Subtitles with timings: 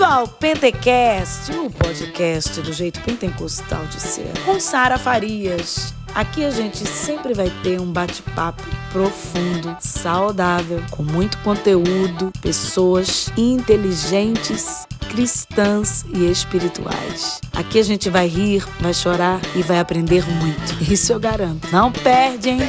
[0.00, 5.92] Bem-vindo ao Pentecast, o podcast do jeito pentecostal de ser, com Sara Farias.
[6.14, 14.86] Aqui a gente sempre vai ter um bate-papo profundo, saudável, com muito conteúdo, pessoas inteligentes,
[15.10, 17.42] cristãs e espirituais.
[17.52, 20.82] Aqui a gente vai rir, vai chorar e vai aprender muito.
[20.90, 21.68] Isso eu garanto.
[21.70, 22.60] Não perde, hein?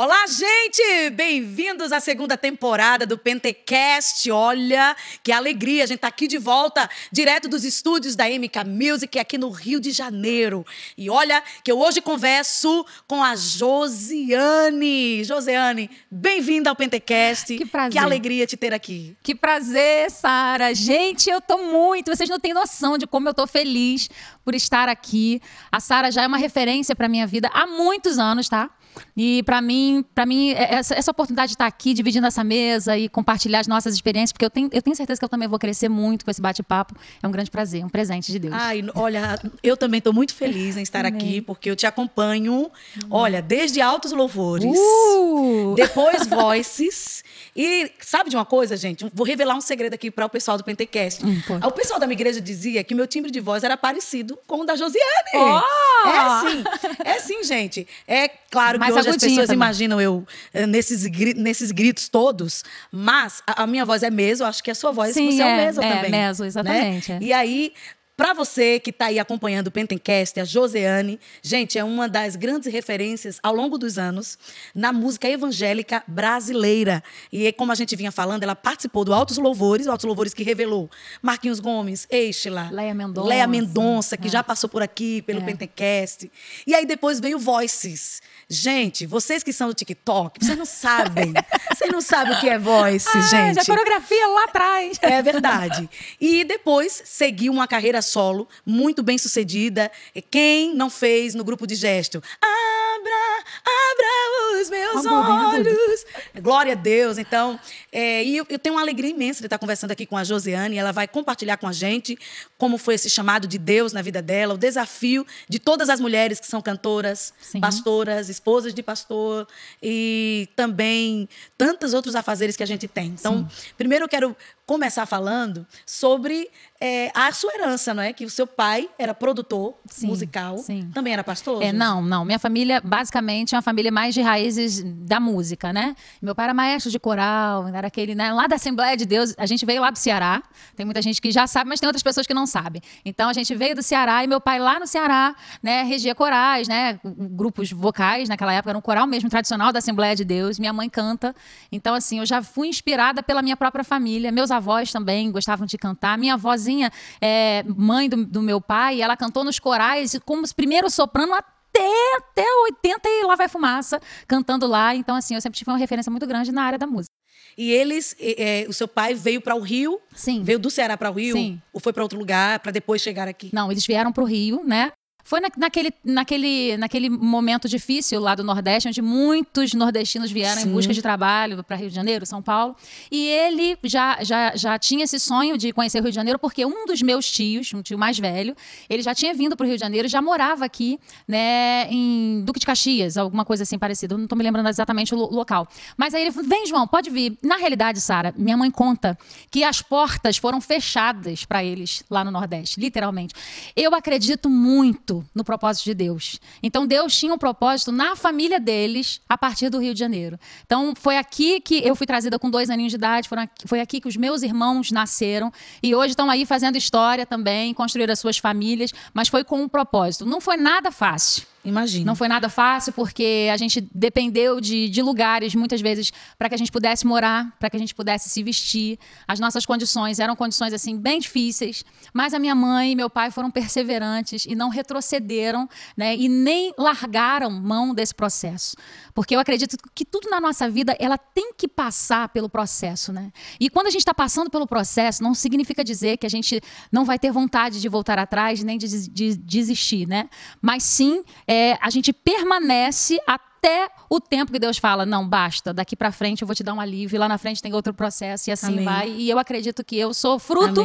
[0.00, 1.10] Olá, gente!
[1.10, 4.30] Bem-vindos à segunda temporada do Pentecast.
[4.30, 9.18] Olha que alegria, a gente tá aqui de volta, direto dos estúdios da MK Music,
[9.18, 10.64] aqui no Rio de Janeiro.
[10.96, 15.24] E olha que eu hoje converso com a Josiane.
[15.24, 17.56] Josiane, bem-vinda ao Pentecast.
[17.58, 17.90] Que prazer.
[17.90, 19.16] Que alegria te ter aqui.
[19.20, 20.72] Que prazer, Sara.
[20.76, 22.14] Gente, eu tô muito.
[22.14, 24.08] Vocês não têm noção de como eu tô feliz
[24.44, 25.42] por estar aqui.
[25.72, 28.70] A Sara já é uma referência para minha vida há muitos anos, tá?
[29.16, 32.96] E para mim, para mim é, essa, essa, oportunidade de estar aqui dividindo essa mesa
[32.96, 35.58] e compartilhar as nossas experiências, porque eu tenho, eu tenho certeza que eu também vou
[35.58, 36.94] crescer muito com esse bate-papo.
[37.22, 38.54] É um grande prazer, um presente de Deus.
[38.54, 42.70] Ai, olha, eu também estou muito feliz em estar aqui, porque eu te acompanho,
[43.10, 45.74] olha, desde Altos Louvores, uh!
[45.76, 47.24] depois Voices.
[47.56, 49.10] E sabe de uma coisa, gente?
[49.12, 51.24] Vou revelar um segredo aqui para o pessoal do Pentecast.
[51.24, 54.60] Hum, o pessoal da minha igreja dizia que meu timbre de voz era parecido com
[54.60, 55.30] o da Josiane.
[55.34, 56.08] Oh!
[56.08, 56.64] É assim,
[57.04, 57.86] é assim, gente.
[58.06, 59.54] É claro que mas hoje as pessoas também.
[59.54, 61.04] imaginam eu eh, nesses,
[61.36, 65.14] nesses gritos todos, mas a, a, minha voz é mesmo, acho que a sua voz
[65.14, 66.10] Sim, você é, é o mesmo é, também.
[66.10, 67.12] Mesmo, exatamente.
[67.12, 67.18] Né?
[67.20, 67.24] É.
[67.24, 67.72] E aí,
[68.18, 72.70] para você que está aí acompanhando o Pentencast, a Joseane, gente, é uma das grandes
[72.72, 74.36] referências ao longo dos anos
[74.74, 77.00] na música evangélica brasileira.
[77.32, 80.90] E como a gente vinha falando, ela participou do Altos Louvores, Altos Louvores que revelou
[81.22, 84.30] Marquinhos Gomes, Eixla, Leia Mendonça, Leia Mendonça que é.
[84.32, 85.44] já passou por aqui pelo é.
[85.44, 86.28] Pentencast.
[86.66, 88.20] E aí depois veio Voices.
[88.48, 91.32] Gente, vocês que são do TikTok, vocês não sabem.
[91.72, 93.54] vocês não sabem o que é Voices, ah, gente.
[93.54, 94.98] Já coreografia lá atrás.
[95.02, 95.88] É verdade.
[96.20, 99.90] E depois seguiu uma carreira solo, muito bem sucedida.
[100.30, 102.22] Quem não fez no grupo de gesto?
[102.40, 106.04] Abra, abra os meus olhos.
[106.42, 107.18] Glória a Deus.
[107.18, 107.58] Então,
[107.92, 110.76] é, e eu, eu, tenho uma alegria imensa de estar conversando aqui com a Josiane.
[110.76, 112.18] Ela vai compartilhar com a gente
[112.56, 116.40] como foi esse chamado de Deus na vida dela, o desafio de todas as mulheres
[116.40, 117.60] que são cantoras, Sim.
[117.60, 119.46] pastoras, esposas de pastor
[119.82, 123.08] e também tantos outros afazeres que a gente tem.
[123.08, 123.68] Então, Sim.
[123.76, 124.36] primeiro eu quero
[124.68, 128.12] começar falando sobre é, a sua herança, não é?
[128.12, 130.90] Que o seu pai era produtor sim, musical, sim.
[130.92, 131.62] também era pastor?
[131.62, 132.22] É, não, não.
[132.22, 135.96] Minha família, basicamente, é uma família mais de raízes da música, né?
[136.20, 138.30] Meu pai era maestro de coral, era aquele, né?
[138.30, 140.42] Lá da Assembleia de Deus, a gente veio lá do Ceará.
[140.76, 142.82] Tem muita gente que já sabe, mas tem outras pessoas que não sabem.
[143.06, 145.82] Então, a gente veio do Ceará e meu pai lá no Ceará, né?
[145.82, 147.00] Regia corais, né?
[147.02, 150.58] Grupos vocais, naquela época era um coral mesmo tradicional da Assembleia de Deus.
[150.58, 151.34] Minha mãe canta.
[151.72, 154.30] Então, assim, eu já fui inspirada pela minha própria família.
[154.30, 156.18] Meus avós também gostavam de cantar.
[156.18, 161.34] Minha vozinha, é, mãe do, do, meu pai, ela cantou nos corais como primeiro soprano
[161.34, 164.94] até, até 80 e lá vai fumaça, cantando lá.
[164.94, 167.12] Então, assim, eu sempre tive uma referência muito grande na área da música.
[167.56, 170.00] E eles, é, o seu pai veio para o Rio?
[170.14, 170.44] Sim.
[170.44, 171.34] Veio do Ceará para o Rio?
[171.34, 171.60] Sim.
[171.72, 173.50] Ou foi para outro lugar para depois chegar aqui?
[173.52, 174.92] Não, eles vieram para o Rio, né?
[175.28, 180.70] Foi na, naquele, naquele, naquele momento difícil lá do Nordeste, onde muitos nordestinos vieram Sim.
[180.70, 182.74] em busca de trabalho para Rio de Janeiro, São Paulo.
[183.12, 186.64] E ele já, já, já tinha esse sonho de conhecer o Rio de Janeiro, porque
[186.64, 188.56] um dos meus tios, um tio mais velho,
[188.88, 192.58] ele já tinha vindo para o Rio de Janeiro, já morava aqui, né, em Duque
[192.58, 194.14] de Caxias, alguma coisa assim parecida.
[194.14, 195.68] Eu não estou me lembrando exatamente o local.
[195.94, 197.36] Mas aí ele falou: vem, João, pode vir.
[197.42, 199.18] Na realidade, Sara, minha mãe conta
[199.50, 203.34] que as portas foram fechadas para eles lá no Nordeste, literalmente.
[203.76, 206.40] Eu acredito muito no propósito de Deus.
[206.62, 210.38] Então Deus tinha um propósito na família deles a partir do Rio de Janeiro.
[210.64, 213.28] Então foi aqui que eu fui trazida com dois aninhos de idade,
[213.66, 215.52] foi aqui que os meus irmãos nasceram
[215.82, 219.68] e hoje estão aí fazendo história também, construir as suas famílias, mas foi com um
[219.68, 220.26] propósito.
[220.26, 221.46] Não foi nada fácil.
[221.64, 222.06] Imagina.
[222.06, 226.54] Não foi nada fácil, porque a gente dependeu de, de lugares, muitas vezes, para que
[226.54, 228.98] a gente pudesse morar, para que a gente pudesse se vestir.
[229.26, 231.84] As nossas condições eram condições, assim, bem difíceis.
[232.12, 236.16] Mas a minha mãe e meu pai foram perseverantes e não retrocederam, né?
[236.16, 238.76] E nem largaram mão desse processo.
[239.12, 243.32] Porque eu acredito que tudo na nossa vida, ela tem que passar pelo processo, né?
[243.58, 246.60] E quando a gente está passando pelo processo, não significa dizer que a gente
[246.92, 250.30] não vai ter vontade de voltar atrás, nem de, de desistir, né?
[250.62, 255.96] Mas sim é, a gente permanece até o tempo que Deus fala, não, basta, daqui
[255.96, 258.52] para frente eu vou te dar um alívio, lá na frente tem outro processo e
[258.52, 258.84] assim Amém.
[258.84, 259.08] vai.
[259.08, 260.84] E eu acredito que eu sou fruto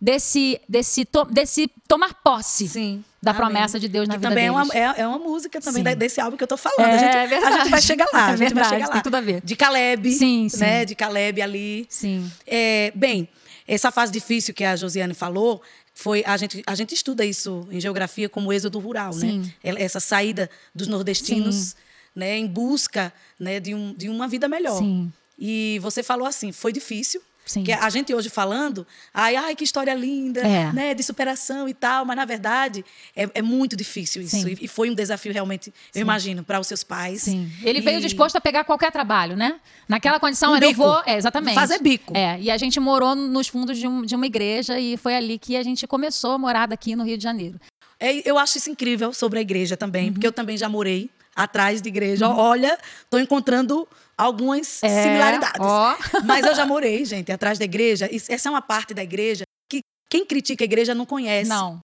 [0.00, 2.68] desse, desse, to, desse tomar posse.
[2.68, 3.04] Sim.
[3.22, 3.42] Da Amém.
[3.42, 4.74] promessa de Deus na que vida também deles.
[4.74, 6.88] É uma, é, é uma música também da, desse álbum que eu tô falando.
[6.88, 7.54] É, a, gente, verdade.
[7.54, 8.20] a gente vai chegar lá.
[8.20, 8.92] É a gente verdade, vai chegar lá.
[8.94, 9.42] Tem tudo a ver.
[9.42, 10.10] De Caleb.
[10.10, 10.58] Sim, sim.
[10.58, 10.84] Né?
[10.86, 11.86] De Caleb ali.
[11.88, 12.32] Sim.
[12.46, 13.28] É, bem,
[13.68, 15.60] essa fase difícil que a Josiane falou,
[16.00, 19.28] foi a gente, a gente estuda isso em geografia como êxodo rural, né?
[19.28, 19.52] Sim.
[19.62, 21.74] Essa saída dos nordestinos Sim.
[22.16, 24.78] né, em busca né, de, um, de uma vida melhor.
[24.78, 25.12] Sim.
[25.38, 27.20] E você falou assim, foi difícil.
[27.44, 27.64] Sim.
[27.64, 30.72] Que a gente hoje falando, ai, ai, que história linda, É.
[30.72, 32.84] né, de superação e tal, mas na verdade
[33.16, 34.36] é, é muito difícil isso.
[34.36, 34.50] Sim.
[34.60, 37.22] E, e foi um desafio realmente, eu imagino, para os seus pais.
[37.22, 37.50] Sim.
[37.64, 39.58] Ele E- veio disposto a pegar qualquer trabalho, né?
[39.88, 41.02] Naquela condição, Um era eu vou.
[41.04, 41.54] É, exatamente.
[41.54, 42.16] Fazer bico.
[42.16, 45.38] É, e a gente morou nos fundos de, um- de uma igreja e foi ali
[45.38, 47.60] que a gente começou a morar aqui no Rio de Janeiro.
[47.98, 50.12] É, eu acho isso incrível sobre a igreja também, Uhum.
[50.12, 52.28] porque eu também já morei atrás de igreja.
[52.28, 53.86] Olha, estou encontrando
[54.16, 55.60] algumas É, similaridades.
[55.60, 55.96] ó.
[56.24, 58.08] Mas eu já morei, gente, atrás da igreja.
[58.28, 59.80] Essa é uma parte da igreja que
[60.10, 61.48] quem critica a igreja não conhece.
[61.48, 61.80] Não.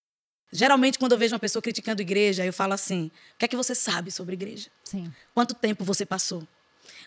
[0.53, 3.49] Geralmente, quando eu vejo uma pessoa criticando a igreja, eu falo assim: o que é
[3.49, 4.69] que você sabe sobre a igreja?
[4.85, 5.13] Sim.
[5.35, 6.47] Quanto tempo você passou?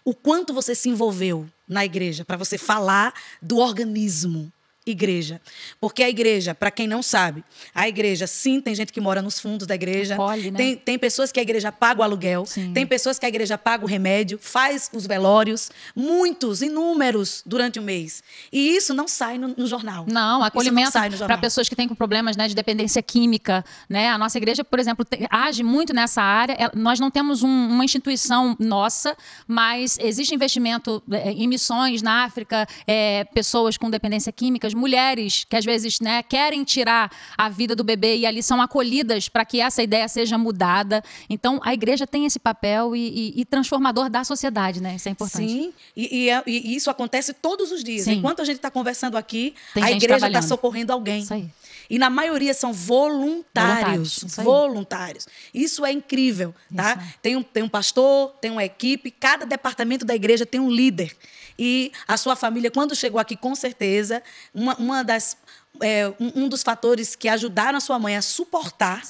[0.04, 4.52] O quanto você se envolveu na igreja para você falar do organismo
[4.86, 5.40] igreja?
[5.80, 7.44] Porque a igreja, para quem não sabe,
[7.76, 10.16] a igreja, sim, tem gente que mora nos fundos da igreja.
[10.16, 10.58] Acolhe, né?
[10.58, 12.46] tem, tem pessoas que a igreja paga o aluguel.
[12.46, 12.74] Sim.
[12.74, 15.70] Tem pessoas que a igreja paga o remédio, faz os velórios.
[15.96, 18.24] Muitos, inúmeros, durante o mês.
[18.52, 20.06] E isso não sai no, no jornal.
[20.08, 20.92] Não, acolhimento
[21.26, 23.64] para pessoas que têm problemas né, de dependência química.
[23.90, 24.10] Né?
[24.10, 26.54] A nossa igreja, por exemplo, te- age muito nessa área.
[26.54, 29.16] É, Nós não temos um- uma instituição nossa,
[29.48, 35.56] mas existe investimento é, em missões na África, é, pessoas com dependência química, mulheres que
[35.56, 39.60] às vezes né, querem tirar a vida do bebê e ali são acolhidas para que
[39.62, 41.04] essa ideia seja mudada.
[41.30, 43.08] Então, a igreja tem esse papel e,
[43.38, 44.96] e- e transformador da sociedade, né?
[44.96, 45.48] Isso é importante.
[45.52, 48.06] Sim, e, e é- isso acontece todos os dias.
[48.06, 48.14] Sim.
[48.14, 51.22] Enquanto a gente está conversando aqui, Tem a igreja está socorrendo alguém.
[51.22, 51.48] Isso aí.
[51.90, 54.20] E na maioria são voluntários.
[54.20, 54.44] Voluntários, isso.
[54.44, 55.28] Voluntários.
[55.54, 56.96] Isso é incrível, tá?
[57.02, 57.14] Isso.
[57.22, 61.16] Tem um, tem um pastor, tem uma equipe, cada departamento da igreja tem um líder.
[61.58, 64.24] E a sua família, quando chegou aqui, com certeza,
[64.60, 65.38] uma, uma das,
[65.82, 69.02] é, um, um dos fatores que ajudaram a sua mãe a suportar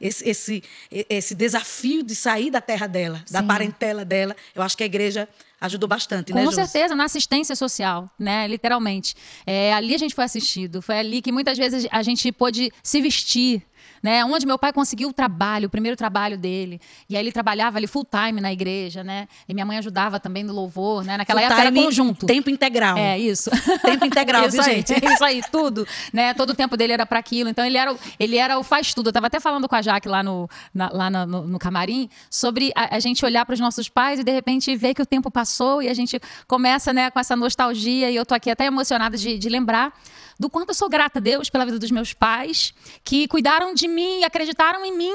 [0.00, 3.46] esse, esse, esse desafio de sair da terra dela, da Sim.
[3.46, 5.28] parentela dela, eu acho que a igreja
[5.60, 8.46] ajudou bastante, né, Com certeza, na assistência social, né?
[8.46, 9.14] Literalmente.
[9.46, 10.82] É, ali a gente foi assistido.
[10.82, 13.62] Foi ali que muitas vezes a gente pôde se vestir.
[14.06, 16.80] Né, onde meu pai conseguiu o trabalho, o primeiro trabalho dele.
[17.10, 19.26] E aí ele trabalhava ali full time na igreja, né?
[19.48, 21.16] E minha mãe ajudava também no louvor, né?
[21.16, 22.24] Naquela Full época era time, conjunto.
[22.24, 22.96] Tempo integral.
[22.96, 23.50] É, isso.
[23.82, 24.92] Tempo integral, isso viu, aí, gente?
[25.12, 25.84] Isso aí, tudo.
[26.12, 26.32] Né?
[26.34, 27.50] Todo o tempo dele era para aquilo.
[27.50, 29.08] Então, ele era, o- ele era o faz tudo.
[29.08, 32.70] Eu estava até falando com a Jaque lá no, na- lá no, no camarim sobre
[32.76, 35.32] a, a gente olhar para os nossos pais e, de repente, ver que o tempo
[35.32, 38.08] passou e a gente começa né, com essa nostalgia.
[38.08, 39.92] E eu tô aqui até emocionada de, de lembrar
[40.38, 43.88] do quanto eu sou grata a Deus pela vida dos meus pais, que cuidaram de
[43.88, 45.14] mim, acreditaram em mim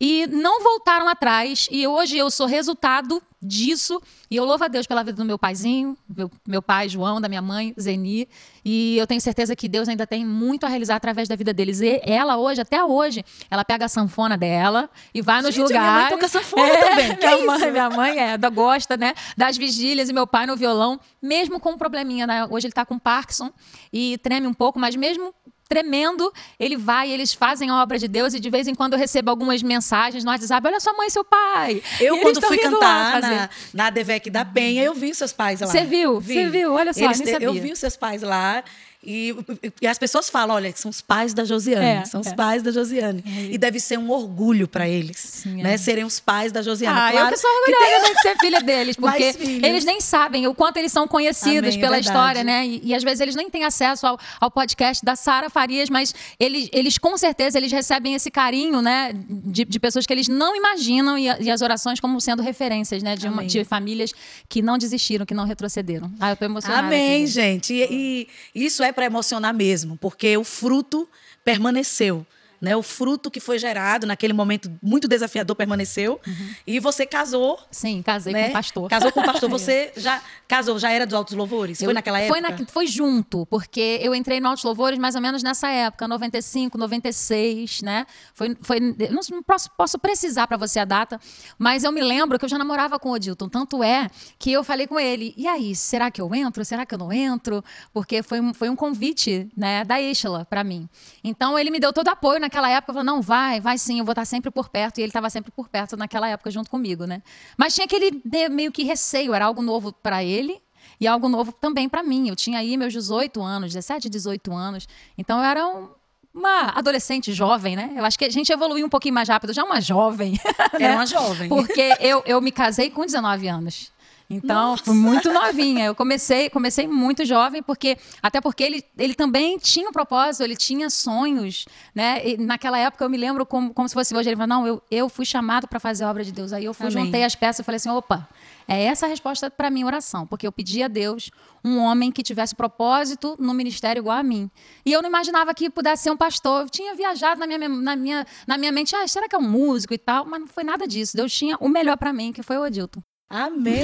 [0.00, 1.68] e não voltaram atrás.
[1.70, 4.00] E hoje eu sou resultado disso.
[4.30, 7.28] E eu louvo a Deus pela vida do meu paizinho, meu, meu pai João, da
[7.28, 8.28] minha mãe Zeni.
[8.64, 11.80] E eu tenho certeza que Deus ainda tem muito a realizar através da vida deles.
[11.80, 15.80] E ela hoje, até hoje, ela pega a sanfona dela e vai nos Gente, a
[15.80, 16.14] minha mãe lugares.
[16.14, 19.14] toca sanfona também, que minha é mãe, minha mãe é, da, gosta, né?
[19.36, 22.46] Das vigílias e meu pai no violão, mesmo com um probleminha, né?
[22.48, 23.50] Hoje ele tá com Parkinson
[23.92, 25.34] e treme um pouco, mas mesmo
[25.72, 28.98] tremendo, ele vai, eles fazem a obra de Deus e de vez em quando eu
[28.98, 31.82] recebo algumas mensagens no WhatsApp, olha sua mãe seu pai.
[31.98, 35.66] Eu, quando fui cantar na, na ADVEC da Penha, eu vi seus pais lá.
[35.66, 36.20] Você viu?
[36.20, 36.34] Vi.
[36.34, 36.74] Você viu?
[36.74, 37.20] Olha só, Eles.
[37.40, 38.62] Eu vi os seus pais lá.
[39.04, 39.34] E,
[39.80, 42.34] e as pessoas falam, olha, são os pais da Josiane, É, são os é.
[42.34, 43.22] pais da Josiane.
[43.50, 45.74] E deve ser um orgulho para eles, Sim, né?
[45.74, 45.76] é.
[45.76, 46.96] Serem os pais da Josiane.
[46.98, 49.34] Ah, eu Claro que sou orgulhosa né, de ser filha deles, porque
[49.66, 52.64] eles nem sabem o quanto eles são conhecidos Amém, é pela história, né?
[52.66, 56.14] E, e às vezes eles nem têm acesso ao, ao podcast da Sara Farias, mas
[56.38, 59.12] eles, eles com certeza eles recebem esse carinho, né?
[59.28, 63.16] De, de pessoas que eles não imaginam e, e as orações como sendo referências, né?
[63.16, 64.12] De, uma- de famílias
[64.48, 66.08] que não desistiram, que não retrocederam.
[66.20, 66.86] Ah, eu tô emocionada.
[66.86, 67.72] Amém, aqui, gente.
[67.74, 71.08] E isso é para emocionar mesmo, porque o fruto
[71.44, 72.26] permaneceu.
[72.62, 76.20] Né, o fruto que foi gerado naquele momento muito desafiador permaneceu.
[76.64, 77.58] E você casou.
[77.72, 78.44] Sim, casei né?
[78.44, 78.88] com o pastor.
[78.88, 79.50] Casou com o pastor.
[79.50, 81.78] Você já casou, já era dos Altos Louvores?
[81.78, 82.60] Foi Eu- naquela foi época?
[82.62, 86.78] na- foi junto, porque eu entrei no Altos Louvores mais ou menos nessa época, 95,
[86.78, 88.06] 96, né?
[88.32, 91.20] Foi, foi, não, posso, posso precisar para você a data,
[91.58, 93.48] mas eu me lembro que eu já namorava com o Odilton.
[93.48, 96.64] Tanto é que eu falei com ele, e aí, será que eu entro?
[96.64, 97.64] Será que eu não entro?
[97.92, 100.88] Porque foi um, foi um convite né, da Ishla para mim.
[101.24, 104.12] Então ele me deu todo apoio naquela época, falou, não, vai, vai sim, eu vou
[104.12, 104.98] estar sempre por perto.
[104.98, 107.22] E ele estava sempre por perto naquela época junto comigo, né?
[107.56, 110.60] Mas tinha aquele né, meio que receio, era algo novo para ele,
[111.00, 112.28] e algo novo também para mim.
[112.28, 114.86] Eu tinha aí meus 18 anos, 17, 18 anos.
[115.16, 115.88] Então eu era um-
[116.34, 117.92] uma adolescente jovem, né?
[117.96, 120.38] Eu acho que a gente evoluiu um pouquinho mais rápido, já uma jovem.
[120.74, 120.94] Era né?
[120.94, 121.48] uma jovem.
[121.48, 123.91] Porque eu, eu me casei com 19 anos.
[124.32, 124.84] Então, Nossa.
[124.84, 125.84] fui muito novinha.
[125.84, 130.56] Eu comecei, comecei muito jovem, porque até porque ele, ele também tinha um propósito, ele
[130.56, 132.26] tinha sonhos, né?
[132.26, 134.30] E naquela época eu me lembro como, como se fosse hoje.
[134.30, 136.52] Ele falou: não, eu, eu fui chamado para fazer a obra de Deus.
[136.52, 137.04] Aí eu fui, Amém.
[137.04, 138.26] juntei as peças e falei assim: opa,
[138.66, 141.30] é essa a resposta para minha oração, porque eu pedi a Deus
[141.62, 144.50] um homem que tivesse propósito no ministério igual a mim.
[144.84, 146.62] E eu não imaginava que pudesse ser um pastor.
[146.62, 149.42] Eu tinha viajado na minha, na minha, na minha mente, ah, será que é um
[149.48, 150.24] músico e tal?
[150.24, 151.16] Mas não foi nada disso.
[151.16, 153.02] Deus tinha o melhor para mim, que foi o Odilton.
[153.32, 153.82] Amém.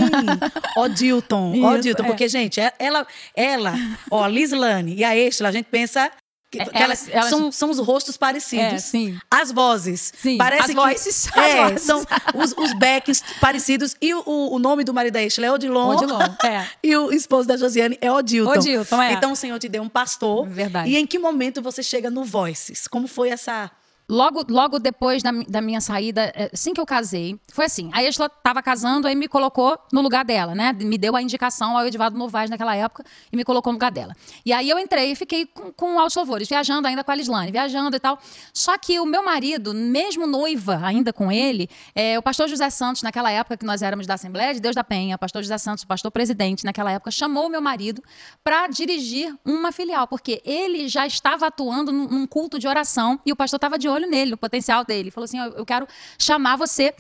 [0.77, 2.07] Ó Dilton, ó Dilton, é.
[2.07, 3.75] porque, gente, é- ela, ela,
[4.11, 6.11] ó, Lislane e a Estela, a gente pensa
[6.51, 8.65] que, É, que elas, elas- são, são os rostos parecidos.
[8.73, 9.19] É, sim.
[9.31, 10.13] As vozes.
[10.17, 11.83] Sim, Parece as que, vozes, as É, vozes.
[11.83, 12.03] são
[12.35, 13.97] os, os backs parecidos.
[14.01, 15.95] E o, o nome do marido da Estela é Odilon.
[15.97, 16.67] Odilon, é.
[16.83, 18.51] E o esposo da Josiane é Odilton.
[18.53, 19.13] Odilton, é.
[19.13, 20.47] Então o Senhor te deu um pastor.
[20.49, 20.89] Verdade.
[20.91, 22.87] E em que momento você chega no Voices?
[22.89, 23.71] Como foi essa...
[24.11, 27.91] Logo, logo depois da, da minha saída, eh, assim que eu casei, foi assim.
[27.93, 30.73] A Estela estava casando, aí me colocou no lugar dela, né?
[30.73, 34.17] Me deu a indicação ao Edivaldo Novaes naquela época e me colocou no lugar dela.
[34.47, 37.53] E aí eu entrei e fiquei com, com altos louvores, viajando ainda com a Lislane,
[37.53, 38.19] viajando e tal.
[38.51, 43.03] Só que o meu marido, mesmo noiva ainda com ele, eh, o pastor José Santos,
[43.03, 45.85] naquela época que nós éramos da Assembleia de Deus da Penha, o pastor José Santos,
[45.85, 48.03] o pastor presidente, naquela época, chamou o meu marido
[48.43, 53.33] para dirigir uma filial, porque ele já estava atuando num, num culto de oração e
[53.33, 55.11] o pastor estava de olho nele, no potencial dele.
[55.11, 55.87] Falou assim: "Ó, eu quero
[56.19, 56.95] chamar você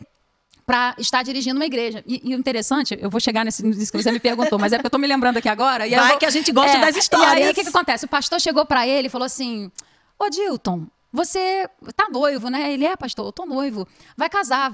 [0.66, 2.04] para estar dirigindo uma igreja.
[2.06, 4.86] E, o interessante, eu vou chegar nesse, nisso que você me perguntou, mas é porque
[4.88, 5.86] eu tô me lembrando aqui agora.
[5.86, 7.50] E Vai vou- que a gente gosta das E aí, histórias.
[7.50, 8.04] o que, que acontece?
[8.04, 9.72] O pastor chegou para ele e falou assim:
[10.18, 12.70] Ô Dilton, você tá noivo, né?
[12.70, 13.88] Ele é, pastor, eu tô noivo.
[14.14, 14.70] Vai casar,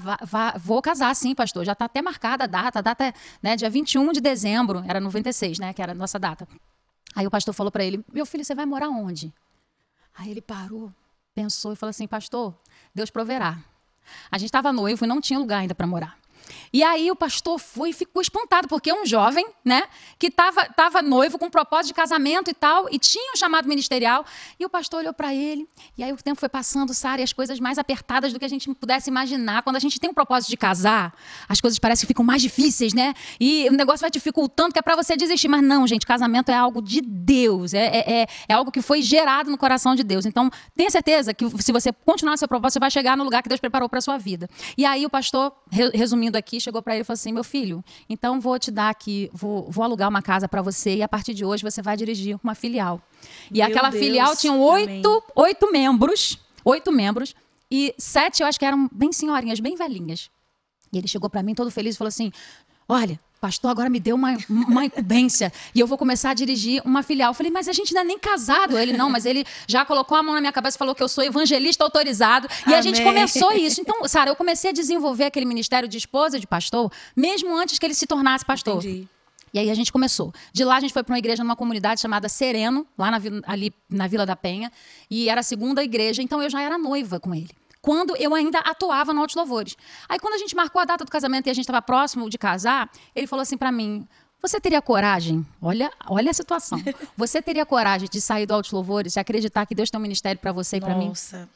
[0.59, 1.63] vou casar sim, pastor.
[1.63, 4.99] Já tá até marcada a data, a data é né, dia 21 de dezembro, era
[4.99, 5.71] 96, né?
[5.73, 6.45] Que era a nossa data.
[7.15, 9.33] Aí o pastor falou para ele: Meu filho, você vai morar onde?
[10.17, 10.91] Aí ele parou,
[11.35, 12.55] pensou e falou assim: Pastor,
[12.93, 13.59] Deus proverá.
[14.31, 16.17] A gente estava noivo e não tinha lugar ainda para morar.
[16.71, 19.83] E aí o pastor foi e ficou espantado, porque um jovem, né,
[20.19, 24.25] que estava tava noivo com propósito de casamento e tal, e tinha um chamado ministerial.
[24.59, 27.33] E o pastor olhou para ele, e aí o tempo foi passando, Sara, e as
[27.33, 29.63] coisas mais apertadas do que a gente pudesse imaginar.
[29.63, 31.13] Quando a gente tem um propósito de casar,
[31.47, 33.13] as coisas parecem que ficam mais difíceis, né?
[33.39, 35.47] E o negócio vai dificultando, que é para você desistir.
[35.47, 39.01] Mas não, gente, casamento é algo de Deus, é, é, é, é algo que foi
[39.01, 40.25] gerado no coração de Deus.
[40.25, 43.49] Então, tenha certeza que se você continuar seu propósito, você vai chegar no lugar que
[43.49, 44.49] Deus preparou para sua vida.
[44.77, 45.91] E aí o pastor, re-
[46.37, 49.69] aqui, chegou para ele e falou assim: meu filho, então vou te dar aqui, vou,
[49.69, 52.55] vou alugar uma casa para você e a partir de hoje você vai dirigir uma
[52.55, 53.01] filial.
[53.51, 57.35] E Meu aquela Deus, filial tinha oito, oito membros, oito membros,
[57.69, 60.29] e sete eu acho que eram bem senhorinhas, bem velhinhas.
[60.91, 62.31] E ele chegou para mim todo feliz e falou assim:
[62.87, 67.03] Olha, pastor agora me deu uma, uma incumbência e eu vou começar a dirigir uma
[67.03, 67.29] filial.
[67.29, 68.77] Eu falei, mas a gente ainda nem casado.
[68.77, 71.07] Ele, não, mas ele já colocou a mão na minha cabeça e falou que eu
[71.07, 72.47] sou evangelista autorizado.
[72.67, 73.13] E a gente Amém.
[73.13, 73.81] começou isso.
[73.81, 77.85] Então, Sara, eu comecei a desenvolver aquele ministério de esposa de pastor, mesmo antes que
[77.85, 78.77] ele se tornasse pastor.
[78.77, 79.07] Entendi.
[79.53, 80.33] E aí a gente começou.
[80.51, 83.73] De lá a gente foi para uma igreja numa comunidade chamada Sereno, lá na, ali
[83.89, 84.69] na Vila da Penha,
[85.09, 87.51] e era a segunda igreja, então eu já era noiva com ele.
[87.85, 89.77] Quando eu ainda atuava no Altos Louvores.
[90.09, 92.37] Aí quando a gente marcou a data do casamento e a gente estava próximo de
[92.37, 94.07] casar, ele falou assim para mim:
[94.41, 95.45] "Você teria coragem?
[95.61, 96.79] Olha, olha a situação.
[97.15, 100.41] Você teria coragem de sair do Altos Louvores e acreditar que Deus tem um ministério
[100.41, 101.47] para você e para mim?" Nossa.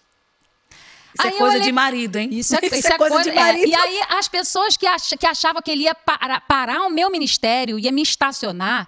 [1.12, 2.30] Isso Aí é coisa olhei- de marido, hein?
[2.32, 3.34] Isso é, isso é coisa, de é.
[3.34, 3.68] marido.
[3.68, 7.10] E aí, as pessoas que, ach, que achavam que ele ia parar, parar o meu
[7.10, 8.88] ministério, ia me estacionar,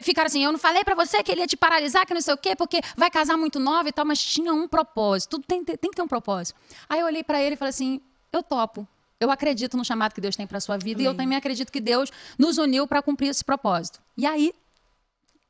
[0.00, 2.34] ficaram assim: eu não falei pra você que ele ia te paralisar, que não sei
[2.34, 5.30] o quê, porque vai casar muito nova e tal, mas tinha um propósito.
[5.30, 6.58] Tudo tem, tem que ter um propósito.
[6.88, 8.00] Aí eu olhei pra ele e falei assim:
[8.32, 8.86] eu topo.
[9.20, 11.26] Eu acredito no chamado que Deus tem pra sua vida e eu Amém.
[11.26, 14.00] também acredito que Deus nos uniu pra cumprir esse propósito.
[14.16, 14.52] E aí,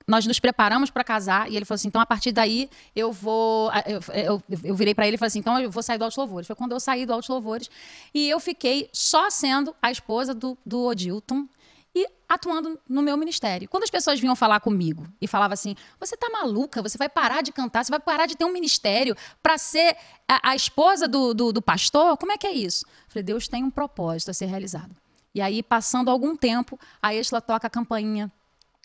[0.07, 3.71] nós nos preparamos para casar e ele falou assim: então a partir daí eu vou.
[3.87, 6.17] Eu, eu, eu virei para ele e falei assim: então eu vou sair do Altos
[6.17, 6.47] Louvores.
[6.47, 7.71] Foi quando eu saí do Altos Louvores
[8.13, 11.47] e eu fiquei só sendo a esposa do, do Odilton
[11.95, 13.69] e atuando no meu ministério.
[13.69, 16.83] Quando as pessoas vinham falar comigo e falavam assim: você tá maluca?
[16.83, 17.85] Você vai parar de cantar?
[17.85, 19.97] Você vai parar de ter um ministério para ser
[20.27, 22.17] a, a esposa do, do, do pastor?
[22.17, 22.87] Como é que é isso?
[22.87, 24.95] Eu falei: Deus tem um propósito a ser realizado.
[25.35, 28.31] E aí, passando algum tempo, a Estela toca a campainha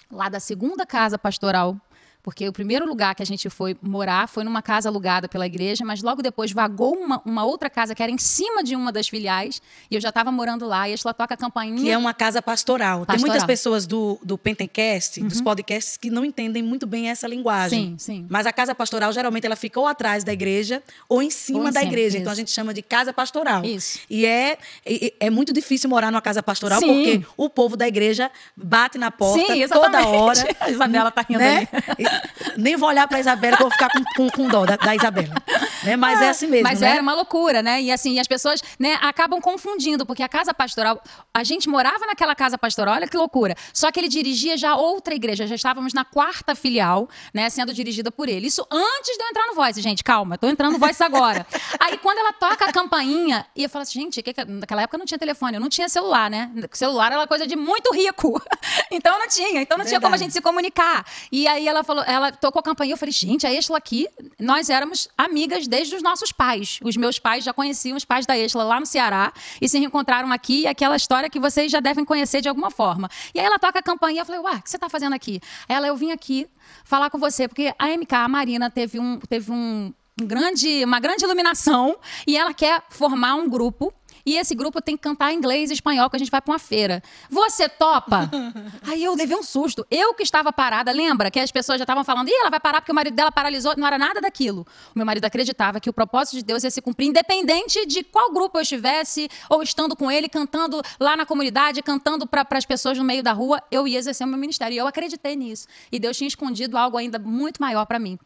[0.09, 1.79] lá da segunda casa pastoral,
[2.27, 5.85] porque o primeiro lugar que a gente foi morar foi numa casa alugada pela igreja,
[5.85, 9.07] mas logo depois vagou uma, uma outra casa que era em cima de uma das
[9.07, 11.81] filiais, e eu já estava morando lá, e a toca a campainha.
[11.81, 12.97] Que é uma casa pastoral.
[12.97, 13.21] Tem Pastoral.
[13.21, 13.31] Uhum.
[13.31, 17.91] muitas pessoas do, do Pentecast, dos podcasts, que não entendem muito bem essa linguagem.
[17.91, 18.25] Sim, sim.
[18.29, 21.69] Mas a casa pastoral, geralmente, ela fica ou atrás da igreja ou em cima Ou
[21.69, 22.17] em da cima, igreja.
[22.17, 22.41] Então, a isso.
[22.41, 23.63] gente chama de casa pastoral.
[23.63, 23.99] Isso.
[24.09, 26.87] E é, é, é muito difícil morar numa casa pastoral, Sim.
[26.87, 30.45] porque o povo da igreja bate na porta Sim, toda hora.
[30.59, 31.69] A Isabela tá rindo né?
[31.97, 32.16] E
[32.57, 34.75] Nem vou olhar para a Isabela, que eu vou ficar com, com, com dó da,
[34.75, 35.35] da Isabela.
[35.83, 35.95] né?
[35.95, 36.91] Mas é assim mesmo, Mas né?
[36.91, 37.81] era uma loucura, né?
[37.81, 41.01] E assim, as pessoas né, acabam confundindo, porque a casa pastoral,
[41.33, 43.55] a gente morava naquela casa pastoral, olha que loucura.
[43.73, 48.11] Só que ele dirigia já outra igreja, já estávamos na quarta filial, né, sendo dirigida
[48.11, 48.47] por ele.
[48.47, 51.45] Isso antes de eu entrar no Voice, gente, calma, tô entrando no Voice agora.
[51.79, 54.45] Aí quando ela toca a campainha, e eu falo assim, gente, que que...
[54.45, 56.51] naquela época não tinha telefone, eu não tinha celular, né?
[56.71, 58.41] Celular era coisa de muito rico.
[58.91, 59.89] então não tinha, então não Verdade.
[59.89, 61.05] tinha como a gente se comunicar.
[61.31, 64.07] E aí ela falou, ela tocou a campainha, eu falei, gente, a Exla aqui,
[64.39, 66.79] nós éramos amigas desde os nossos pais.
[66.81, 70.31] Os meus pais já conheciam os pais da Exla lá no Ceará e se reencontraram
[70.31, 73.09] aqui, e aquela história que vocês já devem conhecer de alguma forma.
[73.35, 75.41] E aí ela toca a campainha, eu falei, ué, o que você está fazendo aqui?
[75.67, 76.47] Ela, eu vim aqui
[76.85, 81.25] falar com você, porque a MK, a Marina, teve um, teve um grande, uma grande
[81.25, 83.93] iluminação e ela quer formar um grupo
[84.27, 86.59] e esse grupo tem que cantar inglês e espanhol, que a gente vai para uma
[86.59, 87.01] feira.
[87.29, 88.29] Você topa?
[88.85, 89.87] Aí eu levei um susto.
[89.89, 92.81] Eu que estava parada, lembra que as pessoas já estavam falando, ih, ela vai parar
[92.81, 93.73] porque o marido dela paralisou.
[93.77, 94.67] Não era nada daquilo.
[94.93, 98.33] O meu marido acreditava que o propósito de Deus ia se cumprir, independente de qual
[98.33, 102.97] grupo eu estivesse, ou estando com ele, cantando lá na comunidade, cantando para as pessoas
[102.97, 104.75] no meio da rua, eu ia exercer o meu ministério.
[104.75, 105.67] E eu acreditei nisso.
[105.89, 108.19] E Deus tinha escondido algo ainda muito maior para mim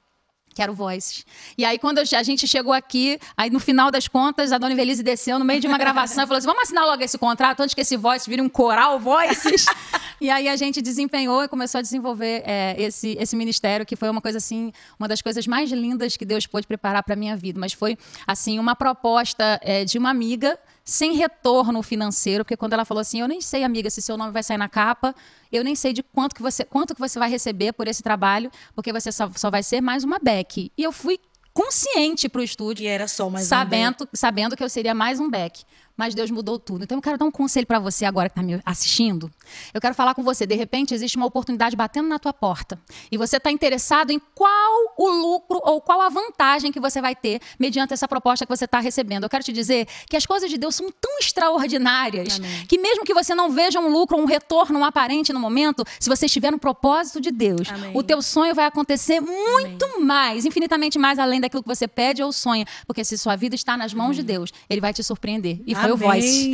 [0.54, 1.26] que era o Voices.
[1.58, 5.04] E aí, quando a gente chegou aqui, aí no final das contas, a dona Evelise
[5.04, 7.74] desceu no meio de uma gravação e falou assim: vamos assinar logo esse contrato antes
[7.74, 9.66] que esse Voices vire um coral Voices.
[10.20, 14.10] e aí a gente desempenhou e começou a desenvolver é, esse, esse ministério, que foi
[14.10, 17.60] uma coisa assim, uma das coisas mais lindas que Deus pôde preparar para minha vida.
[17.60, 20.60] Mas foi, assim, uma proposta é, de uma amiga
[20.92, 24.32] sem retorno financeiro, porque quando ela falou assim, eu nem sei, amiga, se seu nome
[24.32, 25.16] vai sair na capa,
[25.50, 28.52] eu nem sei de quanto que você, quanto que você vai receber por esse trabalho,
[28.76, 30.70] porque você só, só vai ser mais uma back.
[30.78, 31.18] E eu fui
[31.54, 32.84] consciente para o estúdio.
[32.84, 34.08] Que era só mais sabendo, um.
[34.14, 35.64] Sabendo que eu seria mais um back
[36.02, 36.84] mas Deus mudou tudo.
[36.84, 39.32] Então eu quero dar um conselho para você agora que está me assistindo.
[39.72, 40.48] Eu quero falar com você.
[40.48, 42.80] De repente existe uma oportunidade batendo na tua porta
[43.12, 47.16] e você está interessado em qual o lucro ou qual a vantagem que você vai
[47.16, 49.26] ter mediante essa proposta que você está recebendo.
[49.26, 52.66] Eu quero te dizer que as coisas de Deus são tão extraordinárias Amém.
[52.66, 56.10] que mesmo que você não veja um lucro, um retorno um aparente no momento, se
[56.10, 57.92] você estiver no propósito de Deus, Amém.
[57.94, 60.04] o teu sonho vai acontecer muito Amém.
[60.04, 63.78] mais, infinitamente mais além daquilo que você pede ou sonha, porque se sua vida está
[63.78, 65.62] nas mãos de Deus, Ele vai te surpreender.
[65.68, 66.54] E foi o voice.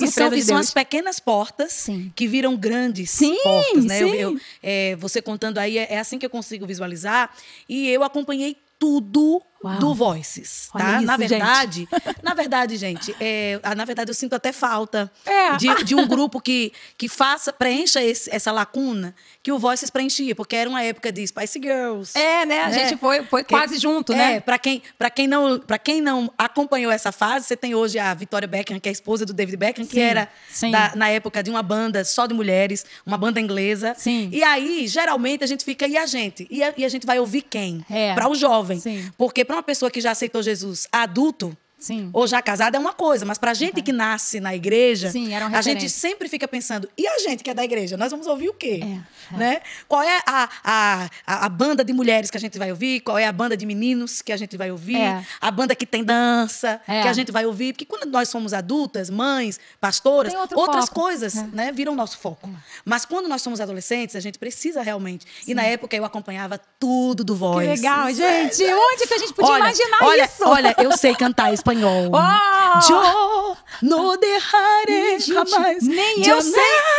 [0.00, 2.12] e são, e são as pequenas portas sim.
[2.14, 3.98] que viram grandes sim, portas, né?
[3.98, 4.04] Sim.
[4.04, 7.30] Eu, eu, é, você contando aí, é, é assim que eu consigo visualizar.
[7.68, 9.78] E eu acompanhei tudo Uau.
[9.78, 10.96] do Voices, tá?
[10.96, 11.88] Isso, na verdade, gente.
[12.22, 15.56] na verdade, gente, é, na verdade eu sinto até falta é.
[15.56, 20.34] de, de, um grupo que, que faça, preencha esse, essa lacuna que o Voices preenchia,
[20.34, 22.18] porque era uma época de Spice Girls.
[22.18, 22.62] É, né?
[22.62, 22.88] A né?
[22.88, 24.34] gente foi, foi que, quase junto, é, né?
[24.36, 28.12] É, para quem, pra quem, não, quem não acompanhou essa fase, você tem hoje a
[28.14, 30.28] Victoria Beckham, que é a esposa do David Beckham, sim, que era
[30.70, 33.94] da, na época de uma banda só de mulheres, uma banda inglesa.
[33.96, 34.28] Sim.
[34.32, 36.46] E aí, geralmente, a gente fica, e a gente?
[36.50, 37.84] E a, e a gente vai ouvir quem?
[37.88, 38.14] É.
[38.14, 38.80] Para o jovem.
[38.80, 39.10] Sim.
[39.16, 42.10] Porque para uma pessoa que já aceitou Jesus adulto, Sim.
[42.12, 43.84] ou já casado é uma coisa, mas para a gente uhum.
[43.84, 47.54] que nasce na igreja, Sim, a gente sempre fica pensando, e a gente que é
[47.54, 48.80] da igreja, nós vamos ouvir o quê?
[48.82, 49.36] É, é.
[49.36, 49.60] Né?
[49.86, 53.00] Qual é a, a, a, banda de mulheres que a gente vai ouvir?
[53.00, 54.96] Qual é a banda de meninos que a gente vai ouvir?
[54.96, 55.24] É.
[55.40, 57.02] A banda que tem dança é.
[57.02, 57.72] que a gente vai ouvir?
[57.72, 61.00] Porque quando nós somos adultas, mães, pastoras, outras foco.
[61.00, 61.42] coisas é.
[61.52, 62.48] né, viram nosso foco.
[62.48, 62.52] É.
[62.84, 65.26] Mas quando nós somos adolescentes, a gente precisa realmente.
[65.44, 65.52] Sim.
[65.52, 67.68] E na época eu acompanhava tudo do Voice.
[67.68, 68.64] Que legal, gente!
[68.64, 70.44] Onde que a gente podia olha, imaginar olha, isso?
[70.44, 71.75] Olha, eu sei cantar espanhol.
[71.84, 72.80] Oh!
[72.88, 75.82] Yo no dejaré jamás.
[75.82, 76.95] Nem eu sei.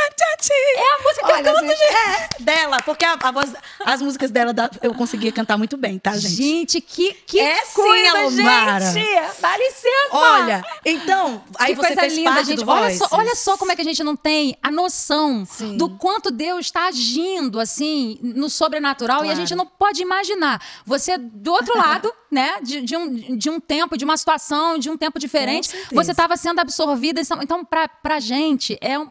[0.50, 1.84] É a música Olha, que eu canto, gente.
[1.84, 3.54] É, dela, porque a, a voz,
[3.86, 6.36] as músicas dela eu conseguia cantar muito bem, tá, gente?
[6.36, 8.92] Gente, que, que é coisa, sim, Alomara.
[8.92, 9.42] gente!
[9.42, 9.88] Dá licença!
[10.12, 12.64] Olha, então, aí que você coisa fez linda, parte gente.
[12.64, 13.00] do olha Voices.
[13.00, 15.76] só, olha só como é que a gente não tem a noção Sim.
[15.78, 19.30] do quanto Deus está agindo, assim, no sobrenatural Claro.
[19.30, 20.62] e a gente não pode imaginar.
[20.86, 24.90] Você, do outro lado, né, de, de um, de um tempo, de uma situação, de
[24.90, 27.22] um tempo diferente, você estava sendo absorvida.
[27.22, 29.10] Então, então pra, pra gente, é um.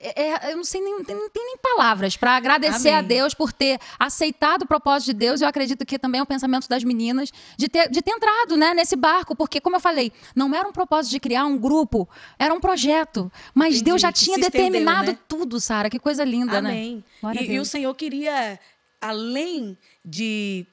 [0.00, 2.98] É- é- eu não sei nem, não tem, não tem nem palavras para agradecer Amém.
[2.98, 5.40] a Deus por ter aceitado o propósito de Deus.
[5.40, 8.74] Eu acredito que também é o pensamento das meninas de ter, de ter entrado né,
[8.74, 12.08] nesse barco, porque, como eu falei, não era um propósito de criar um grupo,
[12.38, 13.30] era um projeto.
[13.52, 15.18] Mas Entendi, Deus já tinha se estendeu, determinado né?
[15.26, 15.90] tudo, Sara.
[15.90, 16.70] Que coisa linda, né?
[16.70, 17.04] Amém.
[17.20, 17.64] Glória a E, e o.
[17.64, 18.58] Senhor queria,
[19.00, 20.64] além de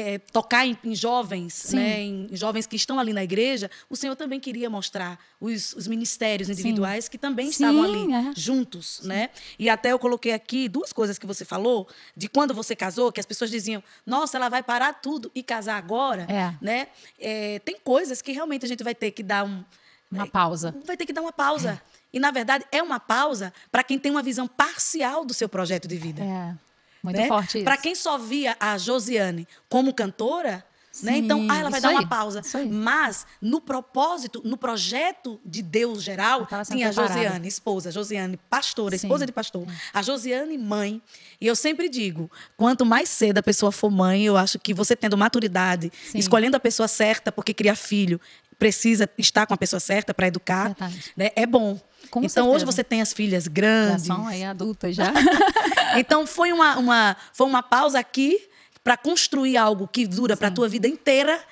[0.00, 1.76] é, tocar em, em jovens, Sim.
[1.76, 5.86] né, em jovens que estão ali na igreja, o Senhor também queria mostrar os, os
[5.86, 8.32] ministérios individuais que também Sim, estavam ali é.
[8.36, 9.30] juntos, né?
[9.58, 11.86] E até eu coloquei aqui duas coisas que você falou
[12.16, 15.76] de quando você casou, que as pessoas diziam: "Nossa, ela vai parar tudo e casar
[15.76, 16.54] agora", É.
[16.60, 16.88] né?
[17.18, 19.64] É, tem coisas que realmente a gente vai ter que dar um
[20.10, 20.74] Uma pausa.
[20.84, 21.80] vai ter que dar uma pausa.
[22.12, 25.86] E, na verdade, é uma pausa para quem tem uma visão parcial do seu projeto
[25.86, 26.22] de vida.
[26.24, 26.69] É.
[27.02, 27.28] Muito né?
[27.28, 27.64] forte isso.
[27.64, 30.64] Para quem só via a Josiane como cantora,
[31.02, 31.18] Né?
[31.18, 32.40] Então, ah, ela vai dar uma aí, pausa.
[32.40, 32.68] isso aí.
[32.68, 37.14] Mas, no propósito, no projeto de Deus geral, tinha a preparada.
[37.14, 39.06] Josiane, esposa, Josiane, pastora, Sim.
[39.06, 41.00] esposa de pastor, a Josiane, mãe.
[41.40, 44.96] E eu sempre digo: quanto mais cedo a pessoa for mãe, eu acho que você
[44.96, 46.18] tendo maturidade, Sim.
[46.18, 48.20] escolhendo a pessoa certa, porque criar filho
[48.58, 50.76] precisa estar com a pessoa certa para educar,
[51.16, 51.30] né?
[51.34, 51.80] é bom.
[52.10, 52.72] Com então, hoje certeza.
[52.72, 54.06] você tem as filhas Já grandes.
[54.06, 55.12] são aí adultas já.
[55.96, 58.48] Então foi uma, uma, foi uma pausa aqui
[58.82, 61.42] para construir algo que dura para a tua vida inteira,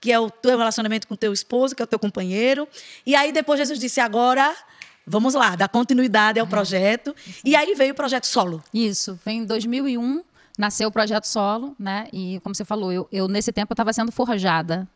[0.00, 2.66] que é o teu relacionamento com o teu esposo, que é o teu companheiro.
[3.04, 4.54] E aí depois Jesus disse: agora
[5.06, 7.14] vamos lá, dar continuidade ao projeto.
[7.44, 8.62] E aí veio o projeto solo.
[8.72, 10.22] Isso, vem em 2001,
[10.56, 12.06] nasceu o projeto solo, né?
[12.12, 14.88] E como você falou, eu, eu nesse tempo eu estava sendo forjada.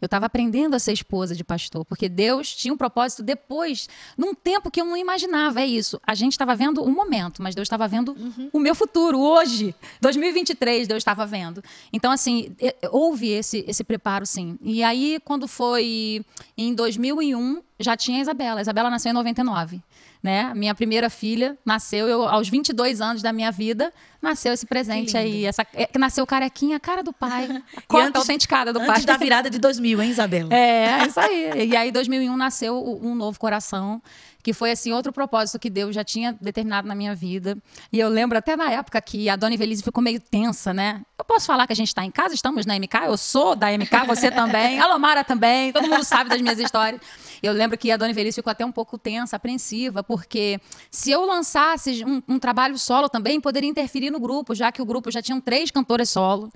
[0.00, 4.34] Eu estava aprendendo a ser esposa de pastor, porque Deus tinha um propósito depois, num
[4.34, 5.60] tempo que eu não imaginava.
[5.60, 6.00] É isso.
[6.06, 8.16] A gente estava vendo um momento, mas Deus estava vendo
[8.52, 9.74] o meu futuro, hoje.
[10.00, 11.62] 2023, Deus estava vendo.
[11.92, 12.54] Então, assim,
[12.90, 14.58] houve esse, esse preparo, sim.
[14.62, 16.24] E aí, quando foi
[16.56, 18.60] em 2001, já tinha a Isabela.
[18.60, 19.82] A Isabela nasceu em 99.
[20.22, 20.52] Né?
[20.54, 25.46] Minha primeira filha nasceu eu, aos 22 anos da minha vida, nasceu esse presente aí,
[25.46, 28.92] essa é, que nasceu carequinha, a cara do pai, a cópia antes- autenticada do Antes
[28.92, 29.04] pai.
[29.04, 30.52] da virada de 2000, hein, Isabela?
[30.54, 31.68] É, é isso aí.
[31.70, 34.02] E aí, em 2001, nasceu um novo coração,
[34.42, 37.56] que foi, assim, outro propósito que Deus já tinha determinado na minha vida.
[37.92, 41.02] E eu lembro até na época que a Dona Ivelise ficou meio tensa, né?
[41.18, 43.70] Eu posso falar que a gente está em casa, estamos na MK, eu sou da
[43.70, 47.00] MK, você também, a Lomara também, todo mundo sabe das minhas histórias.
[47.42, 51.24] Eu lembro que a Dona Ivelisse ficou até um pouco tensa, apreensiva, porque se eu
[51.24, 55.22] lançasse um, um trabalho solo também, poderia interferir no grupo, já que o grupo já
[55.22, 56.50] tinham três cantoras solo.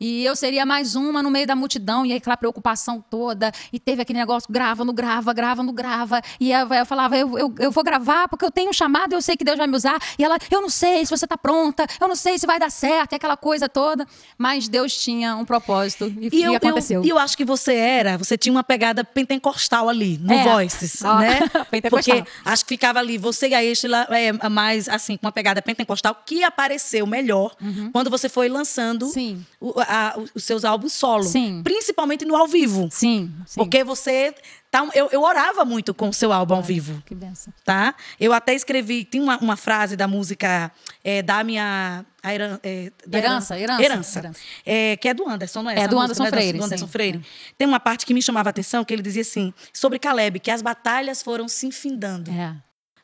[0.00, 3.52] E eu seria mais uma no meio da multidão, e aquela preocupação toda.
[3.72, 6.22] E teve aquele negócio: grava, não grava, grava, não grava.
[6.40, 9.20] E eu, eu falava: eu, eu, eu vou gravar porque eu tenho um chamado, eu
[9.20, 9.98] sei que Deus vai me usar.
[10.18, 12.70] E ela: eu não sei se você está pronta, eu não sei se vai dar
[12.70, 14.06] certo, e aquela coisa toda.
[14.38, 17.00] Mas Deus tinha um propósito e, E e eu, aconteceu.
[17.00, 20.44] eu, e eu acho que você era, você tinha uma pegada pentecostal ali, no É.
[20.44, 21.40] Voices, Ó, né?
[21.70, 22.16] pentecostal.
[22.16, 25.60] Porque acho que ficava ali, você e a Estela, é, mais assim, com uma pegada
[25.60, 27.54] pentecostal, que apareceu melhor
[27.92, 29.12] quando você foi lançando Uhum.
[29.12, 29.46] Sim.
[29.90, 31.24] A- os seus álbuns solo.
[31.24, 31.62] Sim.
[31.64, 32.88] Principalmente no ao vivo.
[32.90, 33.60] Sim, sim.
[33.60, 34.34] Porque você.
[34.70, 37.02] Tá, eu, eu orava muito com o seu álbum ao vivo.
[37.04, 37.52] Que benção.
[37.64, 37.92] Tá?
[38.20, 40.70] Eu até escrevi, tem uma, uma frase da música
[41.02, 42.04] é, da minha.
[42.22, 44.18] a heran- é, da Herança, herança, Herança.
[44.20, 44.40] herança.
[44.64, 45.74] É, que é do Anderson, não é?
[45.80, 46.92] É do música, Anderson não é Freire, Do Anderson sim.
[46.92, 47.20] Freire.
[47.58, 50.52] Tem uma parte que me chamava a atenção, que ele dizia assim, sobre Caleb, que
[50.52, 52.30] as batalhas foram se infindando.
[52.30, 52.54] É.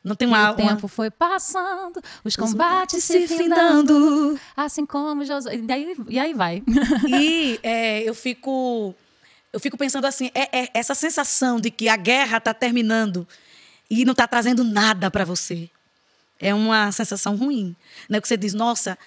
[0.03, 0.51] Não tem E uma.
[0.51, 5.55] o tempo foi passando, os uma combates se findando, assim como Josué.
[5.57, 6.63] E aí, e aí vai.
[7.07, 8.95] E é, eu fico.
[9.51, 13.27] Eu fico pensando assim, é, é essa sensação de que a guerra está terminando
[13.89, 15.69] e não está trazendo nada para você.
[16.39, 17.75] É uma sensação ruim.
[18.07, 18.21] Né?
[18.21, 18.97] Que você diz, nossa,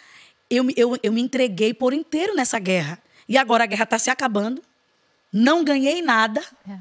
[0.50, 2.98] eu, me- eu, eu me entreguei por inteiro nessa guerra.
[3.28, 4.60] E agora a guerra está se acabando.
[5.32, 6.42] Não ganhei nada.
[6.68, 6.78] É.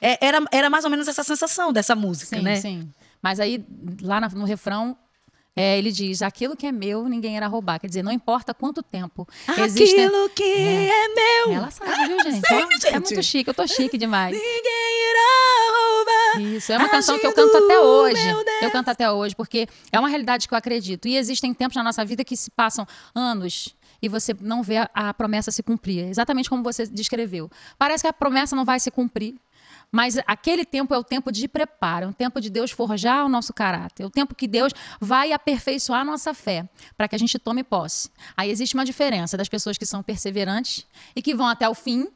[0.00, 2.56] É, era, era mais ou menos essa sensação dessa música, Sim, né?
[2.60, 2.88] sim.
[3.26, 3.66] Mas aí,
[4.02, 4.96] lá no refrão,
[5.56, 7.80] é, ele diz: aquilo que é meu, ninguém irá roubar.
[7.80, 9.26] Quer dizer, não importa quanto tempo.
[9.64, 11.52] existem- Aquilo que é, meu.
[11.56, 12.46] Ela sabe, viu, gente?
[12.46, 12.92] sei, É gente.
[13.00, 14.32] muito chique, eu tô chique demais.
[14.32, 16.40] Ninguém irá roubar.
[16.54, 18.28] Isso, é uma canção que eu canto até hoje.
[18.62, 21.08] Eu canto até hoje, porque é uma realidade que eu acredito.
[21.08, 24.90] E existem tempos na nossa vida que se passam anos e você não vê a,
[24.94, 26.04] a promessa se cumprir.
[26.08, 27.50] Exatamente como você descreveu.
[27.76, 29.34] Parece que a promessa não vai se cumprir.
[29.90, 33.28] Mas aquele tempo é o tempo de preparo, é o tempo de Deus forjar o
[33.28, 37.18] nosso caráter, é o tempo que Deus vai aperfeiçoar a nossa fé, para que a
[37.18, 38.10] gente tome posse.
[38.36, 42.08] Aí existe uma diferença das pessoas que são perseverantes e que vão até o fim,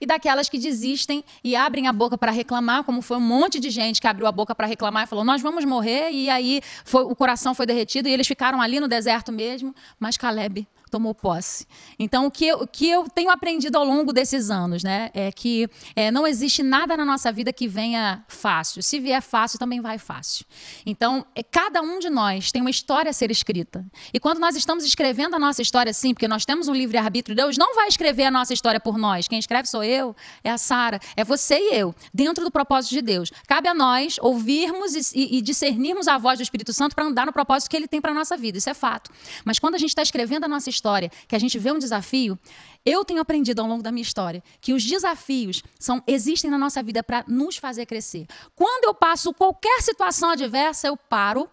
[0.00, 3.70] e daquelas que desistem e abrem a boca para reclamar, como foi um monte de
[3.70, 7.04] gente que abriu a boca para reclamar e falou: Nós vamos morrer, e aí foi-
[7.04, 11.66] o coração foi derretido e eles ficaram ali no deserto mesmo, mas Caleb tomou posse.
[11.98, 15.68] Então, o que, eu, que eu tenho aprendido ao longo desses anos, né, é que
[15.96, 18.82] é, não existe nada na nossa vida que venha fácil.
[18.82, 20.44] Se vier fácil, também vai fácil.
[20.84, 23.84] Então, é, cada um de nós tem uma história a ser escrita.
[24.12, 27.56] E quando nós estamos escrevendo a nossa história, sim, porque nós temos um livre-arbítrio, Deus
[27.56, 29.26] não vai escrever a nossa história por nós.
[29.26, 33.00] Quem escreve sou eu, é a Sara, é você e eu, dentro do propósito de
[33.00, 33.32] Deus.
[33.48, 37.24] Cabe a nós ouvirmos e, e- e discernirmos a voz do Espírito Santo para andar
[37.24, 38.58] no propósito que ele tem para a nossa vida.
[38.58, 39.10] Isso é fato.
[39.44, 40.81] Mas quando a gente está escrevendo a nossa história,
[41.28, 42.38] que a gente vê um desafio,
[42.84, 46.82] eu tenho aprendido ao longo da minha história que os desafios são existem na nossa
[46.82, 48.26] vida para nos fazer crescer.
[48.54, 51.48] Quando eu passo qualquer situação adversa, eu paro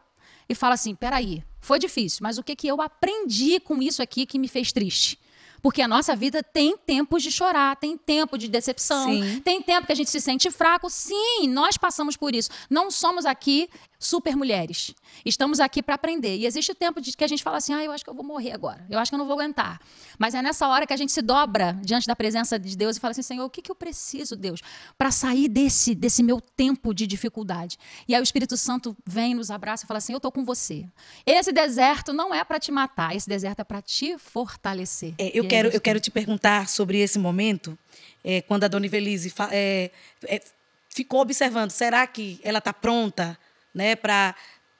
[0.47, 4.25] e falo assim: peraí, foi difícil, mas o que, que eu aprendi com isso aqui
[4.25, 5.19] que me fez triste?
[5.61, 9.41] Porque a nossa vida tem tempos de chorar, tem tempo de decepção, Sim.
[9.41, 10.89] tem tempo que a gente se sente fraco.
[10.89, 12.49] Sim, nós passamos por isso.
[12.69, 14.95] Não somos aqui super mulheres.
[15.25, 16.37] Estamos aqui para aprender.
[16.37, 18.13] E existe o tempo de que a gente fala assim: ah, eu acho que eu
[18.13, 18.85] vou morrer agora.
[18.89, 19.81] Eu acho que eu não vou aguentar.
[20.17, 22.99] Mas é nessa hora que a gente se dobra diante da presença de Deus e
[22.99, 24.61] fala assim: Senhor, o que, que eu preciso, Deus,
[24.97, 27.77] para sair desse, desse meu tempo de dificuldade?
[28.07, 30.85] E aí o Espírito Santo vem, nos abraça e fala assim: eu estou com você.
[31.25, 35.13] Esse deserto não é para te matar, esse deserto é para te fortalecer.
[35.17, 37.77] É, eu, quero, eu quero te perguntar sobre esse momento,
[38.23, 39.91] é, quando a Dona Ivelise é,
[40.23, 40.41] é,
[40.89, 43.37] ficou observando: será que ela está pronta?
[43.73, 44.35] Né, para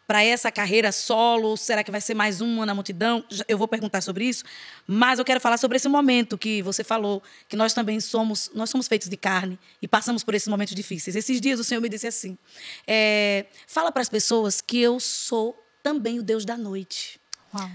[0.10, 1.56] para essa carreira solo?
[1.56, 3.24] Será que vai ser mais uma na multidão?
[3.48, 4.44] Eu vou perguntar sobre isso,
[4.88, 8.72] mas eu quero falar sobre esse momento que você falou, que nós também somos, nós
[8.72, 11.16] somos feitos de carne e passamos por esses momentos difíceis.
[11.16, 12.36] Esses dias o Senhor me disse assim:
[12.88, 17.19] é, fala para as pessoas que eu sou também o Deus da noite.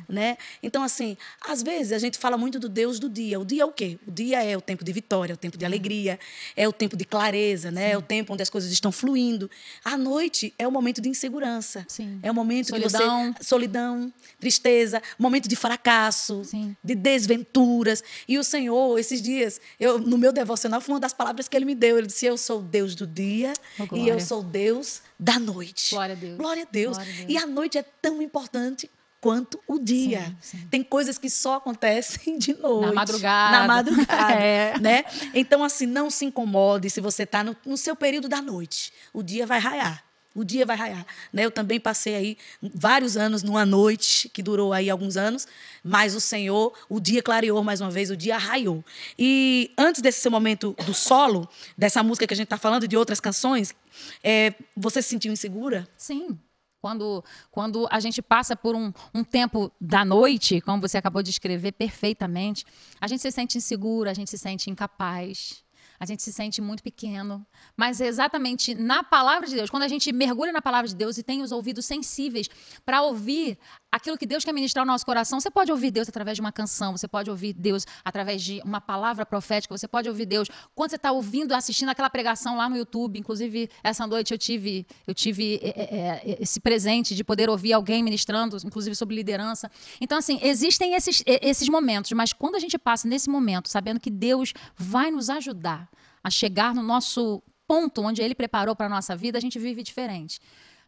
[0.08, 0.36] Né?
[0.62, 3.38] Então, assim, às vezes a gente fala muito do Deus do dia.
[3.38, 3.98] O dia é o quê?
[4.06, 6.18] O dia é o tempo de vitória, é o tempo de alegria,
[6.56, 7.92] é o tempo de clareza, né?
[7.92, 9.50] É o tempo onde as coisas estão fluindo.
[9.84, 11.84] A noite é o momento de insegurança.
[11.88, 12.18] Sim.
[12.22, 13.32] É o momento solidão.
[13.32, 13.44] que você.
[13.44, 16.76] Solidão, tristeza, momento de fracasso, Sim.
[16.82, 18.02] de desventuras.
[18.28, 21.64] E o Senhor, esses dias, eu, no meu devocional, foi uma das palavras que ele
[21.64, 21.98] me deu.
[21.98, 25.90] Ele disse: Eu sou o Deus do dia oh, e eu sou Deus da noite.
[25.90, 26.36] Glória a Deus.
[26.36, 26.96] Glória a Deus.
[26.96, 27.30] Glória a Deus.
[27.30, 28.90] E a noite é tão importante
[29.24, 30.36] quanto o dia.
[30.38, 30.66] Sim, sim.
[30.70, 32.88] Tem coisas que só acontecem de noite.
[32.88, 33.58] Na madrugada.
[33.58, 34.34] Na madrugada.
[34.44, 34.78] É.
[34.78, 35.04] né?
[35.32, 38.92] Então, assim, não se incomode se você está no, no seu período da noite.
[39.14, 40.04] O dia vai raiar.
[40.34, 41.06] O dia vai raiar.
[41.32, 41.46] Né?
[41.46, 45.46] Eu também passei aí vários anos numa noite, que durou aí alguns anos,
[45.82, 48.84] mas o Senhor, o dia clareou mais uma vez, o dia raiou.
[49.18, 52.96] E antes desse seu momento do solo, dessa música que a gente está falando, de
[52.96, 53.74] outras canções,
[54.22, 55.88] é, você se sentiu insegura?
[55.96, 56.38] Sim.
[56.84, 61.30] Quando, quando a gente passa por um, um tempo da noite, como você acabou de
[61.30, 62.62] escrever perfeitamente,
[63.00, 65.63] a gente se sente inseguro, a gente se sente incapaz,
[66.04, 67.44] a gente se sente muito pequeno.
[67.76, 71.16] Mas é exatamente na palavra de Deus, quando a gente mergulha na palavra de Deus
[71.16, 72.48] e tem os ouvidos sensíveis
[72.84, 73.58] para ouvir
[73.90, 76.52] aquilo que Deus quer ministrar no nosso coração, você pode ouvir Deus através de uma
[76.52, 80.90] canção, você pode ouvir Deus através de uma palavra profética, você pode ouvir Deus quando
[80.90, 83.18] você está ouvindo, assistindo aquela pregação lá no YouTube.
[83.18, 88.02] Inclusive, essa noite eu tive, eu tive é, é, esse presente de poder ouvir alguém
[88.02, 89.70] ministrando, inclusive sobre liderança.
[90.00, 94.10] Então, assim, existem esses, esses momentos, mas quando a gente passa nesse momento, sabendo que
[94.10, 95.88] Deus vai nos ajudar
[96.24, 99.82] a chegar no nosso ponto onde Ele preparou para a nossa vida, a gente vive
[99.82, 100.40] diferente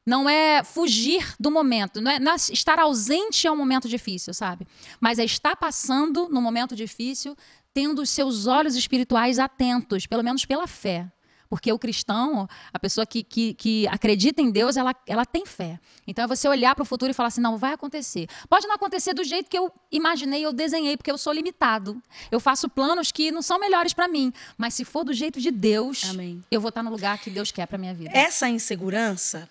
[0.06, 4.32] não é fugir do momento, não é, não é estar ausente a um momento difícil,
[4.32, 4.64] sabe?
[5.00, 7.36] Mas é estar passando no momento difícil,
[7.74, 11.10] tendo os seus olhos espirituais atentos, pelo menos pela fé.
[11.48, 15.78] Porque o cristão, a pessoa que, que, que, acredita em Deus, ela, ela tem fé.
[16.06, 18.28] Então é você olhar para o futuro e falar assim: não, vai acontecer.
[18.48, 22.02] Pode não acontecer do jeito que eu imaginei, eu desenhei, porque eu sou limitado.
[22.30, 24.32] Eu faço planos que não são melhores para mim.
[24.56, 26.42] Mas se for do jeito de Deus, Amém.
[26.50, 28.10] eu vou estar no lugar que Deus quer para minha vida.
[28.12, 29.48] Essa insegurança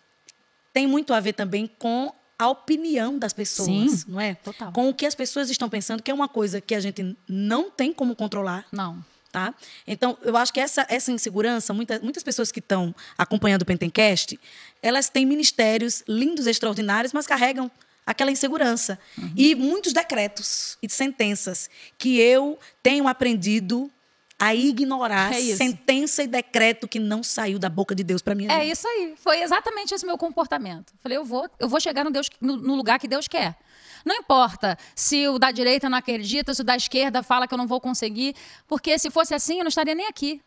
[0.74, 4.36] tem muito a ver também com a opinião das pessoas, Sim, não é?
[4.36, 4.72] total.
[4.72, 7.72] Com o que as pessoas estão pensando, que é uma coisa que a gente não
[7.72, 8.66] tem como controlar.
[8.72, 9.04] Não.
[9.36, 9.54] Tá?
[9.86, 14.40] Então, eu acho que essa, essa insegurança, muita, muitas pessoas que estão acompanhando o Pentencast,
[14.82, 17.70] elas têm ministérios lindos, extraordinários, mas carregam
[18.06, 18.98] aquela insegurança.
[19.18, 19.34] Uhum.
[19.36, 23.92] E muitos decretos e sentenças que eu tenho aprendido
[24.40, 28.50] a ignorar É sentença e decreto que não saiu da boca de Deus para minha
[28.50, 28.72] É vida.
[28.72, 29.16] isso aí.
[29.18, 30.94] Foi exatamente esse meu comportamento.
[31.02, 33.58] Falei, eu vou, eu vou chegar no, Deus, no, no lugar que Deus quer.
[34.06, 37.58] Não importa se o da direita não acredita, se o da esquerda fala que eu
[37.58, 38.36] não vou conseguir,
[38.68, 40.40] porque se fosse assim, eu não estaria nem aqui.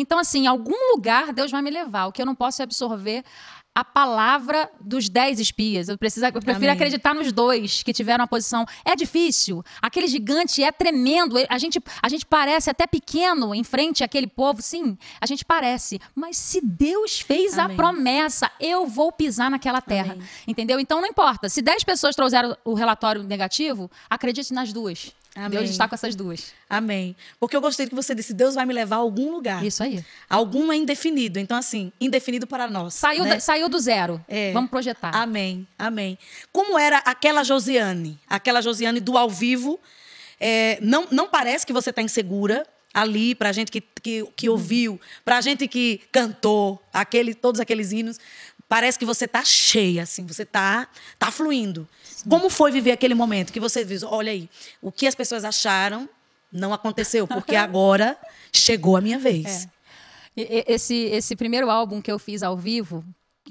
[0.00, 2.06] Então, assim, em algum lugar Deus vai me levar.
[2.06, 3.24] O que eu não posso é absorver
[3.74, 5.88] a palavra dos dez espias.
[5.88, 6.70] Eu, preciso, eu prefiro Amém.
[6.70, 8.64] acreditar nos dois que tiveram a posição.
[8.84, 9.62] É difícil.
[9.80, 11.36] Aquele gigante é tremendo.
[11.48, 14.60] A gente, a gente parece até pequeno em frente àquele povo.
[14.62, 16.00] Sim, a gente parece.
[16.14, 17.74] Mas se Deus fez Amém.
[17.74, 20.14] a promessa, eu vou pisar naquela terra.
[20.14, 20.26] Amém.
[20.46, 20.80] Entendeu?
[20.80, 21.48] Então não importa.
[21.48, 25.12] Se dez pessoas trouxeram o relatório negativo, acredite nas duas.
[25.38, 25.50] Amém.
[25.50, 26.52] Deus está com essas duas.
[26.68, 27.14] Amém.
[27.38, 29.64] Porque eu gostei que você disse, Deus vai me levar a algum lugar.
[29.64, 30.04] Isso aí.
[30.28, 31.38] Algum é indefinido.
[31.38, 32.94] Então, assim, indefinido para nós.
[32.94, 33.34] Saiu, né?
[33.34, 34.20] da- saiu do zero.
[34.26, 34.52] É.
[34.52, 35.14] Vamos projetar.
[35.14, 36.18] Amém, amém.
[36.52, 38.18] Como era aquela Josiane?
[38.28, 39.78] Aquela Josiane do ao vivo.
[40.40, 44.48] é, não, não parece que você está insegura ali, para a gente que, que, que
[44.48, 48.18] ouviu, para a gente que cantou aquele, todos aqueles hinos.
[48.68, 51.88] Parece que você está cheia, assim, você está tá fluindo.
[52.28, 54.00] Como foi viver aquele momento que você viu?
[54.04, 54.48] Olha aí,
[54.82, 56.08] o que as pessoas acharam
[56.52, 58.16] não aconteceu, porque agora
[58.52, 59.66] chegou a minha vez.
[60.36, 63.02] E- Esse, esse primeiro álbum que eu fiz ao vivo,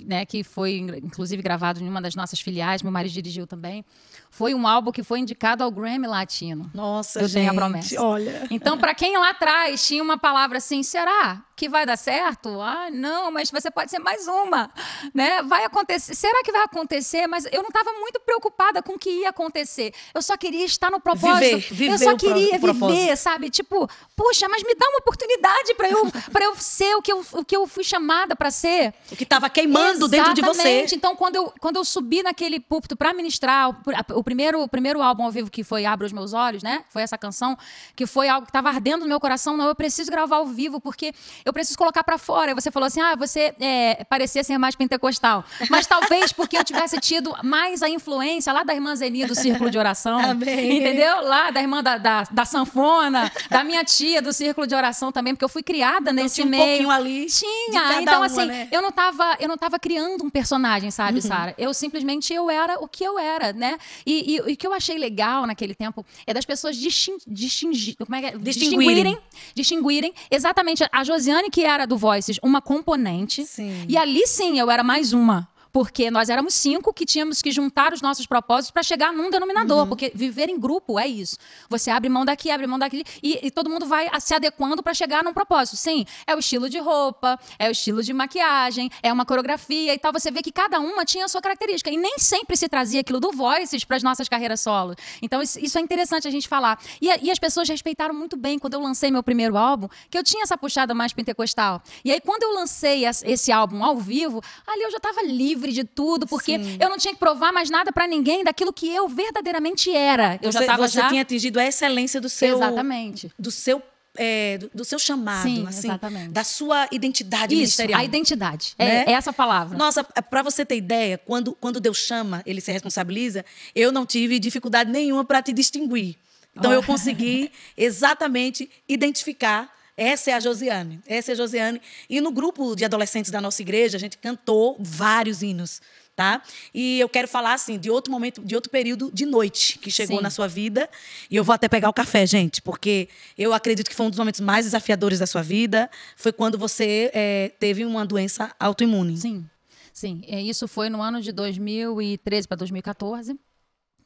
[0.05, 3.83] né, que foi inclusive gravado em uma das nossas filiais, meu marido dirigiu também.
[4.29, 6.69] Foi um álbum que foi indicado ao Grammy Latino.
[6.73, 8.01] Nossa, Eu gente, tenho a promessa.
[8.01, 8.47] olha.
[8.51, 12.61] Então, para quem lá atrás tinha uma palavra assim, será que vai dar certo?
[12.61, 14.69] Ah, não, mas você pode ser mais uma,
[15.13, 15.41] né?
[15.43, 16.13] Vai acontecer.
[16.13, 17.25] Será que vai acontecer?
[17.25, 19.91] Mas eu não estava muito preocupada com o que ia acontecer.
[20.13, 21.57] Eu só queria estar no propósito.
[21.57, 22.99] Viver, viver eu só pro- queria o propósito.
[22.99, 23.49] viver, sabe?
[23.49, 27.25] Tipo, puxa, mas me dá uma oportunidade para eu para eu ser o que eu,
[27.31, 28.93] o que eu fui chamada para ser.
[29.11, 30.61] O que estava queimando dentro de você.
[30.61, 30.95] Exatamente.
[30.95, 33.75] Então, quando eu, quando eu subi naquele púlpito para ministrar, o,
[34.19, 36.83] o primeiro, o primeiro álbum ao vivo que foi Abra os Meus Olhos, né?
[36.89, 37.57] Foi essa canção,
[37.95, 39.55] que foi algo que estava ardendo no meu coração.
[39.55, 41.13] Não, eu preciso gravar ao vivo, porque
[41.45, 42.51] eu preciso colocar para fora.
[42.51, 45.43] Aí você falou assim: ah, você é, parecia ser mais pentecostal.
[45.69, 49.69] Mas talvez porque eu tivesse tido mais a influência lá da irmã Zeni do Círculo
[49.69, 50.19] de Oração.
[50.19, 50.77] Amém.
[50.77, 51.21] Entendeu?
[51.23, 55.33] Lá da irmã da, da, da sanfona, da minha tia do Círculo de Oração também,
[55.33, 56.63] porque eu fui criada nesse tinha um meio.
[56.63, 58.01] pouquinho ali Tinha.
[58.01, 58.67] Então, uma, assim, né?
[58.71, 61.21] eu não tava, eu não tava criando um personagem, sabe, Uhum.
[61.21, 61.55] Sara?
[61.57, 63.77] Eu simplesmente eu era o que eu era, né?
[64.05, 67.95] E, e- e o que eu achei legal naquele tempo é das pessoas distin, distingir,
[67.97, 68.37] como é que é?
[68.37, 68.87] Distinguirem.
[68.87, 69.17] distinguirem,
[69.55, 73.85] distinguirem exatamente a Josiane que era do Voices, uma componente, Sim.
[73.87, 75.47] e ali sim eu era mais uma.
[75.77, 79.81] Porque nós éramos cinco que tínhamos que juntar os nossos propósitos para chegar num denominador.
[79.81, 79.89] Uhum.
[79.89, 81.37] Porque viver em grupo é isso.
[81.69, 84.95] Você abre mão daqui, abre mão daqui, e, e todo mundo vai se adequando para
[84.95, 85.77] chegar num propósito.
[85.77, 89.99] Sim, é o estilo de roupa, é o estilo de maquiagem, é uma coreografia e
[89.99, 90.11] tal.
[90.13, 91.91] Você vê que cada uma tinha a sua característica.
[91.91, 94.95] E nem sempre se trazia aquilo do Voices para as nossas carreiras solo.
[95.21, 96.81] Então, isso, é interessante a gente falar.
[96.99, 100.23] E, e as pessoas respeitaram muito bem quando eu lancei meu primeiro álbum, que eu
[100.23, 101.83] tinha essa puxada mais pentecostal.
[102.03, 105.83] E aí, quando eu lancei esse álbum ao vivo, ali eu já estava livre de
[105.83, 106.77] tudo, porque Sim.
[106.79, 110.39] eu não tinha que provar mais nada para ninguém daquilo que eu verdadeiramente era.
[110.41, 111.09] Eu você já estava já...
[111.09, 112.55] tinha atingido a excelência do seu.
[112.55, 113.31] Exatamente.
[113.37, 113.81] Do seu.
[114.17, 116.29] é, do, do seu chamado, Sim, assim, exatamente.
[116.29, 117.99] da sua identidade Isso, ministerial.
[117.99, 118.73] a identidade.
[118.77, 119.05] Né?
[119.05, 119.77] É, é essa palavra.
[119.77, 124.39] Nossa, para você ter ideia, quando, quando Deus chama, ele se responsabiliza, eu não tive
[124.39, 126.15] dificuldade nenhuma para te distinguir.
[126.55, 126.87] Então eu Olha.
[126.87, 131.81] consegui exatamente identificar essa é a Josiane, essa é a Josiane.
[132.07, 135.81] E no grupo de adolescentes da nossa igreja, a gente cantou vários hinos,
[136.15, 136.39] tá?
[136.71, 140.17] E eu quero falar assim de outro momento, de outro período de noite que chegou
[140.17, 140.23] Sim.
[140.23, 140.87] na sua vida.
[141.31, 144.19] E eu vou até pegar o café, gente, porque eu acredito que foi um dos
[144.19, 145.89] momentos mais desafiadores da sua vida.
[146.15, 149.17] Foi quando você eh, teve uma doença autoimune.
[149.17, 149.49] Sim,
[149.91, 150.21] sim.
[150.27, 153.35] É, Isso foi no ano de 2013 para 2014.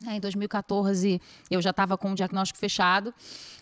[0.07, 3.13] É, em 2014 eu já estava com o diagnóstico fechado.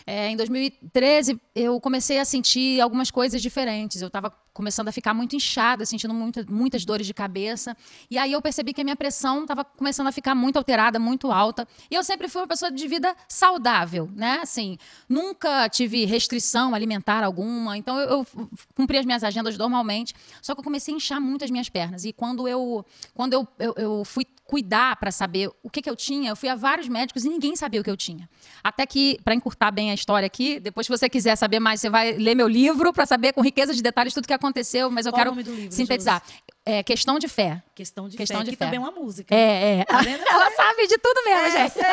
[0.07, 4.01] É, em 2013 eu comecei a sentir algumas coisas diferentes.
[4.01, 7.75] Eu estava começando a ficar muito inchada, sentindo muita- muitas dores de cabeça.
[8.09, 11.29] E aí eu percebi que a minha pressão estava começando a ficar muito alterada, muito
[11.31, 11.67] alta.
[11.91, 14.39] E eu sempre fui uma pessoa de vida saudável, né?
[14.41, 14.77] Assim,
[15.09, 17.77] nunca tive restrição alimentar alguma.
[17.77, 18.27] Então eu, eu
[18.75, 20.13] cumpri as minhas agendas normalmente.
[20.41, 22.05] Só que eu comecei a inchar muito as minhas pernas.
[22.05, 25.95] E quando eu, quando eu, eu, eu fui cuidar para saber o que, que eu
[25.95, 28.27] tinha, eu fui a vários médicos e ninguém sabia o que eu tinha.
[28.63, 31.87] Até que, para encurtar bem a história aqui, depois, se você quiser saber mais, você
[31.87, 35.11] vai ler meu livro para saber com riqueza de detalhes tudo que aconteceu, mas eu
[35.11, 36.23] Qual o quero livro, sintetizar.
[36.65, 37.63] É Questão de Fé.
[37.73, 38.65] Questão de Questão fé, de que fé.
[38.65, 39.33] também é uma música.
[39.33, 39.85] É, é.
[39.85, 40.01] Tá?
[40.03, 41.71] Ela sabe de tudo mesmo, É, gente.
[41.73, 41.83] sei.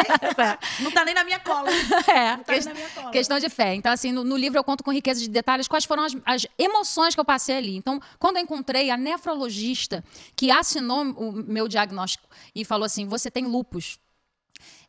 [0.85, 1.69] Não tá nem na minha cola.
[2.09, 3.11] É, Não tá nem ques- na minha cola.
[3.11, 3.75] questão de fé.
[3.75, 6.47] Então, assim, no, no livro eu conto com riqueza de detalhes quais foram as, as
[6.59, 7.75] emoções que eu passei ali.
[7.77, 13.31] Então, quando eu encontrei a nefrologista que assinou o meu diagnóstico e falou assim: você
[13.31, 13.99] tem lupus.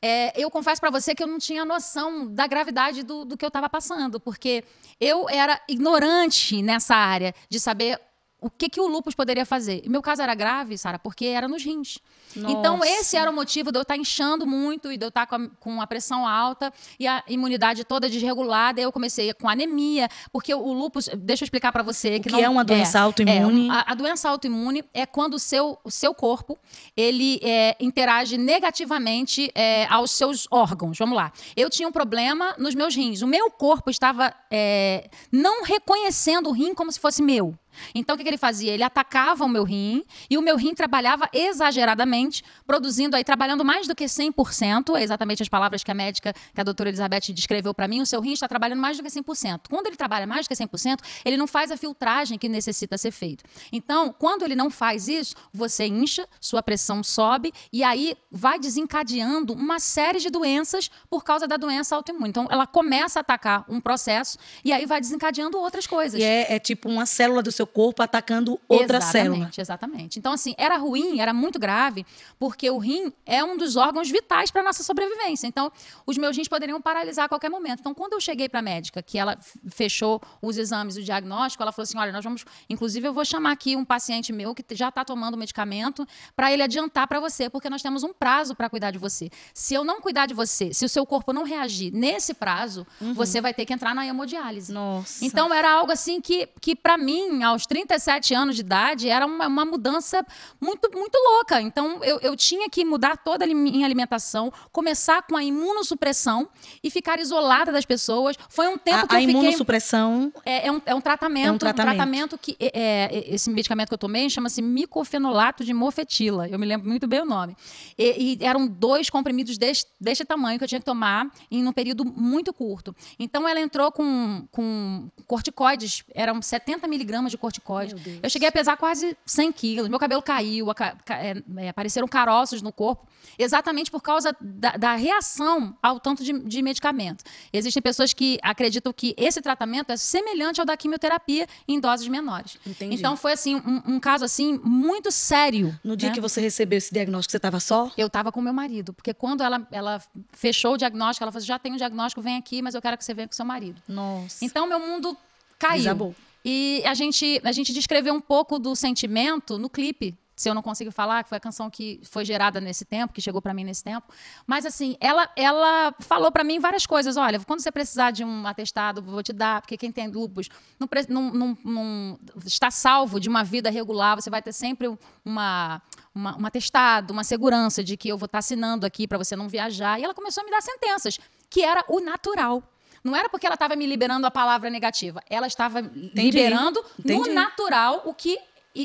[0.01, 3.43] É, eu confesso para você que eu não tinha noção da gravidade do, do que
[3.45, 4.63] eu estava passando, porque
[4.99, 7.99] eu era ignorante nessa área de saber
[8.39, 9.81] o que, que o lupus poderia fazer.
[9.83, 11.99] E meu caso era grave, Sara, porque era nos rins.
[12.47, 15.35] Então, esse era o motivo de eu estar inchando muito e de eu estar com
[15.35, 18.79] a, com a pressão alta e a imunidade toda desregulada.
[18.79, 22.31] E eu comecei com anemia, porque o lupus, deixa eu explicar para você que, que
[22.31, 23.69] não é uma doença autoimune?
[23.69, 26.57] é, a, a doença autoimune é quando o seu, o seu corpo
[26.95, 30.97] ele é, interage negativamente é, aos seus órgãos.
[30.97, 31.31] Vamos lá.
[31.55, 33.21] Eu tinha um problema nos meus rins.
[33.21, 37.55] O meu corpo estava é, não reconhecendo o rim como se fosse meu.
[37.93, 38.73] Então, o que, que ele fazia?
[38.73, 42.26] Ele atacava o meu rim e o meu rim trabalhava exageradamente,
[42.65, 46.61] produzindo aí, trabalhando mais do que 100%, é exatamente as palavras que a médica, que
[46.61, 49.61] a doutora Elizabeth descreveu para mim, o seu rim está trabalhando mais do que 100%.
[49.69, 53.11] Quando ele trabalha mais do que 100%, ele não faz a filtragem que necessita ser
[53.11, 53.43] feita.
[53.71, 59.53] Então, quando ele não faz isso, você incha, sua pressão sobe e aí vai desencadeando
[59.53, 62.29] uma série de doenças por causa da doença autoimune.
[62.29, 66.19] Então, ela começa a atacar um processo e aí vai desencadeando outras coisas.
[66.19, 69.51] E é, é tipo uma célula do seu corpo atacando outra exatamente, célula.
[69.57, 70.19] Exatamente.
[70.19, 72.05] Então, assim, era ruim, era muito grave,
[72.39, 75.47] porque o rim é um dos órgãos vitais para nossa sobrevivência.
[75.47, 75.71] Então,
[76.05, 77.79] os meus rins poderiam paralisar a qualquer momento.
[77.79, 79.37] Então, quando eu cheguei para a médica, que ela
[79.69, 82.45] fechou os exames, o diagnóstico, ela falou assim: olha, nós vamos.
[82.69, 86.05] Inclusive, eu vou chamar aqui um paciente meu que já está tomando medicamento
[86.35, 89.29] para ele adiantar para você, porque nós temos um prazo para cuidar de você.
[89.53, 93.13] Se eu não cuidar de você, se o seu corpo não reagir nesse prazo, uhum.
[93.13, 94.71] você vai ter que entrar na hemodiálise.
[94.71, 95.25] Nossa.
[95.25, 99.47] Então, era algo assim que, que para mim, aos 37 anos de idade, era uma,
[99.47, 100.25] uma mudança
[100.59, 101.61] muito, muito louca.
[101.61, 106.47] Então, eu, eu tinha que mudar toda a minha alimentação, começar com a imunossupressão
[106.83, 108.35] e ficar isolada das pessoas.
[108.49, 111.47] Foi um tempo a, que eu a imunossupressão é, é, um, é um tratamento.
[111.47, 111.93] É um tratamento.
[111.93, 116.47] Um tratamento que é, é, esse medicamento que eu tomei chama-se micofenolato de mofetila.
[116.47, 117.55] Eu me lembro muito bem o nome.
[117.97, 121.71] E, e eram dois comprimidos deste, deste tamanho que eu tinha que tomar em um
[121.71, 122.95] período muito curto.
[123.19, 127.95] Então, ela entrou com, com corticoides, eram 70 miligramas de corticoides.
[128.21, 130.67] Eu cheguei a pesar quase 100 quilos, meu cabelo caiu,
[131.09, 133.07] é, é, apareceram caroços no corpo,
[133.39, 137.23] exatamente por causa da, da reação ao tanto de, de medicamento.
[137.51, 142.57] Existem pessoas que acreditam que esse tratamento é semelhante ao da quimioterapia em doses menores.
[142.65, 142.95] Entendi.
[142.95, 145.77] Então foi assim um, um, caso assim muito sério.
[145.83, 146.15] No dia né?
[146.15, 147.91] que você recebeu esse diagnóstico, você estava só?
[147.97, 151.47] Eu estava com meu marido, porque quando ela, ela fechou o diagnóstico, ela falou: assim,
[151.47, 153.81] já tem um diagnóstico, vem aqui, mas eu quero que você venha com seu marido.
[153.87, 154.43] Nossa.
[154.43, 155.17] Então meu mundo
[155.57, 155.77] caiu.
[155.77, 156.15] Desabou.
[156.43, 160.17] E a gente, a gente descreveu um pouco do sentimento no clipe.
[160.37, 163.19] Se eu não consigo falar, que foi a canção que foi gerada nesse tempo, que
[163.19, 164.07] chegou para mim nesse tempo.
[164.45, 167.17] Mas assim, ela, ela falou para mim várias coisas.
[167.17, 170.47] Olha, quando você precisar de um atestado, vou te dar, porque quem tem lupus
[170.79, 174.15] não, não, não, não está salvo de uma vida regular.
[174.15, 175.81] Você vai ter sempre uma,
[176.13, 179.49] uma, um atestado, uma segurança de que eu vou estar assinando aqui para você não
[179.49, 179.99] viajar.
[179.99, 181.19] E ela começou a me dar sentenças,
[181.49, 182.61] que era o natural.
[183.03, 185.19] Não era porque ela estava me liberando a palavra negativa.
[185.27, 186.21] Ela estava Entendi.
[186.21, 187.27] liberando Entendi.
[187.27, 188.37] no natural o que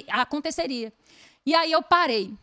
[0.08, 0.92] aconteceria.
[1.44, 2.36] E aí eu parei.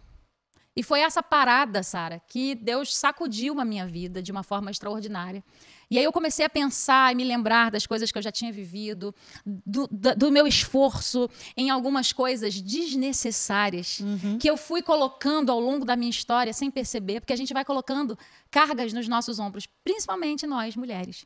[0.75, 5.43] E foi essa parada, Sara, que Deus sacudiu a minha vida de uma forma extraordinária.
[5.91, 8.51] E aí eu comecei a pensar e me lembrar das coisas que eu já tinha
[8.51, 11.27] vivido, do, do, do meu esforço
[11.57, 14.37] em algumas coisas desnecessárias uhum.
[14.37, 17.65] que eu fui colocando ao longo da minha história sem perceber, porque a gente vai
[17.65, 18.17] colocando
[18.51, 21.25] cargas nos nossos ombros, principalmente nós, mulheres.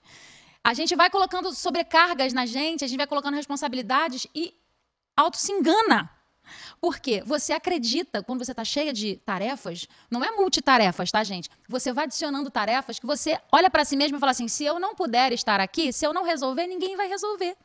[0.64, 4.54] A gente vai colocando sobrecargas na gente, a gente vai colocando responsabilidades e
[5.16, 6.10] auto se engana.
[6.80, 7.24] Por quê?
[7.26, 11.50] Você acredita, quando você está cheia de tarefas, não é multitarefas, tá, gente?
[11.68, 14.80] Você vai adicionando tarefas que você olha para si mesmo e fala assim: se eu
[14.80, 17.56] não puder estar aqui, se eu não resolver, ninguém vai resolver.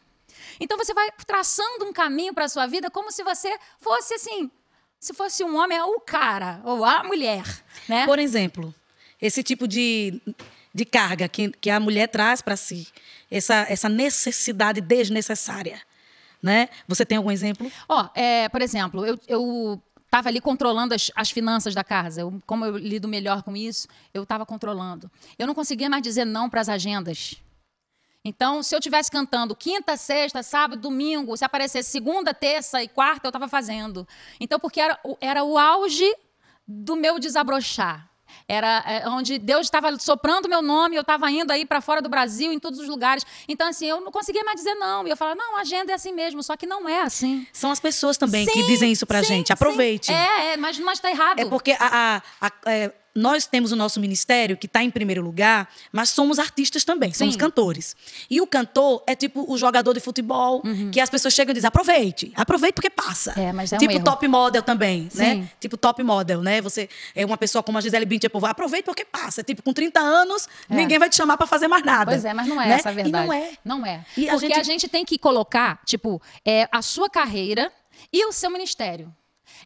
[0.61, 4.51] Então você vai traçando um caminho para a sua vida como se você fosse assim,
[5.01, 7.45] se fosse um homem, é o cara ou a mulher,
[7.89, 8.07] né?
[8.07, 8.74] Por exemplo,
[9.20, 10.20] esse tipo de
[10.79, 12.87] de carga que, que a mulher traz para si,
[13.31, 15.81] essa, essa necessidade desnecessária.
[16.43, 16.68] Né?
[16.86, 17.70] Você tem algum exemplo?
[17.89, 22.22] Ó, oh, é, por exemplo, eu, eu estava ali controlando as, as, finanças da casa.
[22.22, 25.11] Eu, como eu lido melhor com isso, eu estava controlando.
[25.39, 27.36] Eu não conseguia mais dizer não para as agendas.
[28.24, 33.26] Então, se eu estivesse cantando quinta, sexta, sábado, domingo, se aparecesse segunda, terça e quarta,
[33.26, 34.07] eu estava fazendo.
[34.41, 36.14] Então, porque era, era o auge
[36.66, 38.09] do meu desabrochar.
[38.47, 42.09] Era é, onde Deus estava soprando meu nome, eu estava indo aí para fora do
[42.09, 43.24] Brasil, em todos os lugares.
[43.49, 45.07] Então, assim, eu não conseguia mais dizer não.
[45.07, 47.47] E eu falava, não, a agenda é assim mesmo, só que não é assim.
[47.53, 49.53] São as pessoas também sim, que dizem isso pra sim, gente.
[49.53, 50.07] Aproveite.
[50.07, 50.14] Sim.
[50.14, 51.41] É, é, mas, mas tá errado.
[51.41, 55.21] É porque a, a, a é nós temos o nosso ministério, que está em primeiro
[55.21, 57.41] lugar, mas somos artistas também, somos Sim.
[57.41, 57.97] cantores.
[58.31, 60.91] E o cantor é tipo o jogador de futebol, uhum.
[60.91, 63.35] que as pessoas chegam e dizem, aproveite, aproveite porque passa.
[63.37, 65.35] É, mas é tipo um top model também, né?
[65.35, 65.41] Sim.
[65.41, 65.51] né?
[65.59, 66.61] Tipo top model, né?
[66.61, 69.43] Você é uma pessoa como a Gisele Bündchen, aproveite porque passa.
[69.43, 70.75] Tipo, com 30 anos, é.
[70.77, 72.12] ninguém vai te chamar para fazer mais nada.
[72.12, 72.75] Pois é, mas não é né?
[72.75, 73.25] essa a verdade.
[73.25, 73.53] E não é.
[73.64, 74.05] Não é.
[74.16, 74.61] E porque a gente...
[74.61, 77.73] a gente tem que colocar, tipo, é, a sua carreira
[78.12, 79.12] e o seu ministério.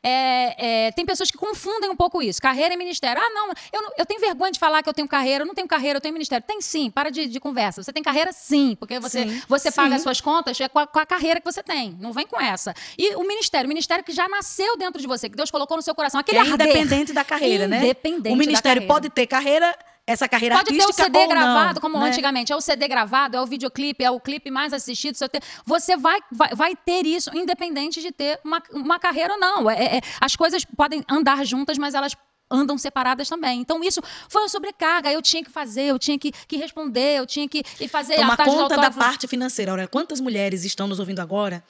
[0.02, 3.22] É, é, tem pessoas que confundem um pouco isso, carreira e ministério.
[3.22, 5.68] Ah, não eu, eu tenho vergonha de falar que eu tenho carreira, eu não tenho
[5.68, 6.44] carreira, eu tenho ministério.
[6.46, 7.82] Tem sim, para de, de conversa.
[7.82, 9.76] Você tem carreira sim, porque você, sim, você sim.
[9.76, 11.96] paga as suas contas é com a, com a, carreira que você tem.
[12.00, 12.74] Não vem com essa.
[12.98, 15.82] E o ministério, o ministério que já nasceu dentro de você, que Deus colocou no
[15.82, 17.78] seu coração, aquele é independente da carreira, né?
[17.78, 19.76] Independente O ministério pode ter carreira
[20.06, 22.08] essa carreira Pode artística ter o CD gravado, não, como né?
[22.08, 22.52] antigamente.
[22.52, 25.16] É o CD gravado, é o videoclipe, é o clipe mais assistido.
[25.64, 29.70] Você vai, vai, vai ter isso, independente de ter uma, uma carreira ou não.
[29.70, 32.16] É, é, as coisas podem andar juntas, mas elas
[32.50, 33.60] andam separadas também.
[33.60, 35.10] Então, isso foi uma sobrecarga.
[35.10, 38.36] Eu tinha que fazer, eu tinha que, que responder, eu tinha que, que fazer Tomar
[38.36, 39.72] conta da parte financeira.
[39.72, 41.64] Olha, quantas mulheres estão nos ouvindo agora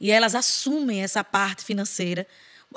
[0.00, 2.26] e elas assumem essa parte financeira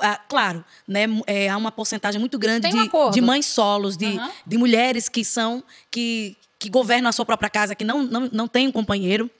[0.00, 4.06] ah, claro, né, é, há uma porcentagem muito grande um de, de, mães solos, de,
[4.06, 4.30] uhum.
[4.46, 8.48] de mulheres que são que, que governam a sua própria casa, que não, não, não
[8.48, 9.30] têm um companheiro.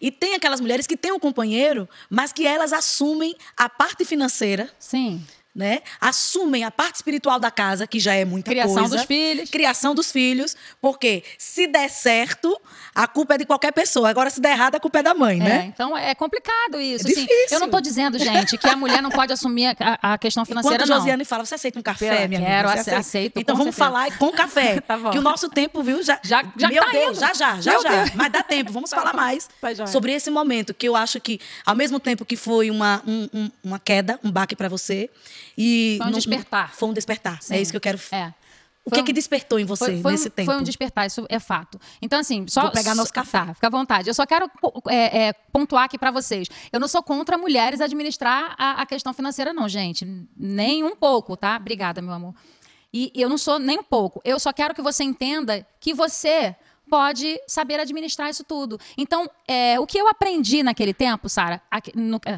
[0.00, 4.70] E tem aquelas mulheres que têm um companheiro, mas que elas assumem a parte financeira.
[4.78, 5.24] Sim
[5.54, 5.82] né?
[6.00, 8.88] Assumem a parte espiritual da casa, que já é muita criação coisa.
[8.88, 9.50] Criação dos filhos.
[9.50, 10.56] Criação dos filhos.
[10.80, 12.60] Porque se der certo,
[12.94, 14.08] a culpa é de qualquer pessoa.
[14.08, 15.72] Agora, se der errado, a culpa é da mãe, é, né?
[15.72, 17.06] Então é complicado isso.
[17.06, 20.18] É assim, eu não estou dizendo, gente, que a mulher não pode assumir a, a
[20.18, 20.96] questão financeira, Enquanto não.
[20.96, 22.84] Josiane fala, você aceita um café, minha Quero, amiga?
[22.84, 23.38] Quero, aceito.
[23.38, 23.92] Então vamos certeza.
[23.92, 24.80] falar com café.
[24.82, 24.98] tá.
[25.10, 26.18] Que o nosso tempo, viu, já.
[26.22, 27.20] Já, já meu tá Deus, indo.
[27.20, 27.90] já, já, já, meu já.
[27.90, 28.10] Deus.
[28.14, 29.18] Mas dá tempo, vamos tá falar bom.
[29.18, 33.02] mais tá sobre esse momento, que eu acho que, ao mesmo tempo que foi uma,
[33.06, 35.08] um, um, uma queda, um baque para você.
[35.56, 36.74] E foi um não, despertar.
[36.74, 37.42] Foi um despertar.
[37.42, 37.54] Sim.
[37.54, 37.98] É isso que eu quero.
[38.12, 38.32] É.
[38.84, 40.50] O que, um, que despertou em você foi, foi nesse um, tempo?
[40.50, 41.80] Foi um despertar, isso é fato.
[42.02, 42.62] Então, assim, só.
[42.62, 43.46] Vou pegar nosso café.
[43.46, 44.08] Tá, fica à vontade.
[44.10, 44.50] Eu só quero
[44.88, 46.48] é, é, pontuar aqui para vocês.
[46.70, 50.06] Eu não sou contra mulheres administrar a, a, questão financeira, não, gente.
[50.36, 51.56] Nem um pouco, tá?
[51.56, 52.34] Obrigada, meu amor.
[52.92, 54.20] E eu não sou nem um pouco.
[54.22, 56.54] Eu só quero que você entenda que você
[56.88, 58.78] pode saber administrar isso tudo.
[58.98, 61.62] Então, é, o que eu aprendi naquele tempo, Sara,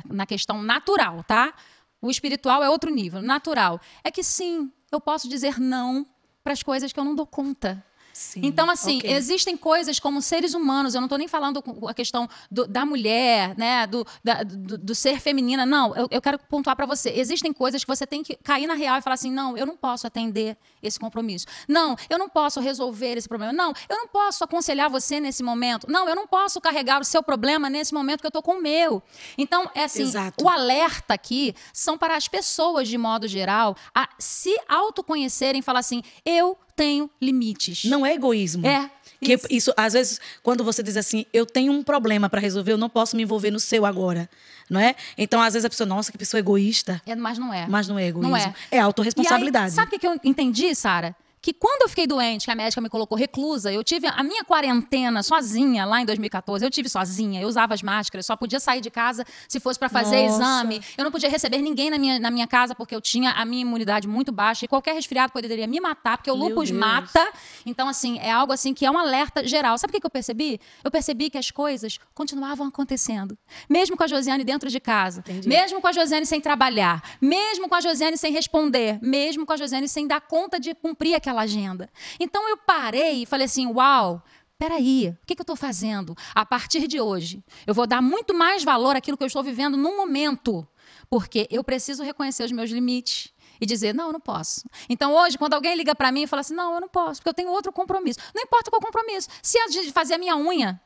[0.09, 1.53] na questão natural, tá?
[2.01, 3.81] O espiritual é outro nível, natural.
[4.05, 6.07] É que sim, eu posso dizer não
[6.43, 7.85] para as coisas que eu não dou conta.
[8.17, 9.13] Sim, então, assim, okay.
[9.13, 13.55] existem coisas como seres humanos, eu não estou nem falando a questão do, da mulher,
[13.59, 17.11] né, do, da, do, do, ser feminina, não, eu, eu quero pontuar para você.
[17.11, 19.77] Existem coisas que você tem que cair na real e falar assim: não, eu não
[19.77, 21.45] posso atender esse compromisso.
[21.69, 23.53] Não, eu não posso resolver esse problema.
[23.53, 25.87] Não, eu não posso aconselhar você nesse momento.
[25.87, 28.63] Não, eu não posso carregar o seu problema nesse momento que eu estou com o
[28.63, 29.03] meu.
[29.37, 30.43] Então, é assim: Exato.
[30.43, 35.81] o alerta aqui são para as pessoas, de modo geral, a se autoconhecerem e falar
[35.81, 37.85] assim: eu tenho limites.
[37.85, 38.67] Não é egoísmo.
[38.67, 38.91] É.
[39.21, 39.47] Que isso.
[39.51, 42.91] isso, às vezes, quando você diz assim, eu tenho um problema para resolver, eu não
[42.91, 44.29] posso me envolver no seu agora,
[44.69, 44.95] não é?
[45.17, 47.01] Então, às vezes a pessoa, nossa, que pessoa egoísta.
[47.07, 47.67] É, mas não é.
[47.67, 48.31] Mas não é egoísmo.
[48.31, 48.55] Não é.
[48.71, 49.67] É autorresponsabilidade.
[49.67, 51.17] Aí, sabe o que eu entendi, Sara?
[51.47, 54.43] Que quando eu fiquei doente, que a médica me colocou reclusa, eu tive a minha
[54.43, 56.65] quarentena sozinha lá em 2014.
[56.65, 59.89] Eu tive sozinha, eu usava as máscaras, só podia sair de casa se fosse para
[59.89, 60.43] fazer Nossa.
[60.43, 60.83] exame.
[60.99, 63.63] Eu não podia receber ninguém na minha, na minha casa porque eu tinha a minha
[63.63, 66.81] imunidade muito baixa e qualquer resfriado poderia me matar, porque o Meu lupus Deus.
[66.81, 67.25] mata.
[67.65, 69.79] Então, assim, é algo assim que é um alerta geral.
[69.79, 70.61] Sabe o que que eu percebi?
[70.83, 73.39] Eu percebi que as coisas continuavam acontecendo.
[73.71, 75.49] Mesmo com a Josiane dentro de casa, Entendi.
[75.49, 79.57] mesmo com a Josiane sem trabalhar, mesmo com a Josiane sem responder, mesmo com a
[79.57, 81.91] Josiane sem dar conta de cumprir aquela agenda.
[82.19, 84.23] Então eu parei e falei assim: uau.
[84.59, 86.17] Peraí, o que, que eu estou fazendo?
[86.35, 89.77] A partir de hoje, eu vou dar muito mais valor àquilo que eu estou vivendo
[89.77, 90.67] no momento,
[91.11, 94.69] porque eu preciso reconhecer os meus limites e dizer, não, eu não posso.
[94.89, 97.29] Então, hoje, quando alguém liga para mim e fala assim, não, eu não posso, porque
[97.29, 98.19] eu tenho outro compromisso.
[98.35, 99.29] Não importa qual compromisso.
[99.43, 100.81] Se é de fazer a minha unha,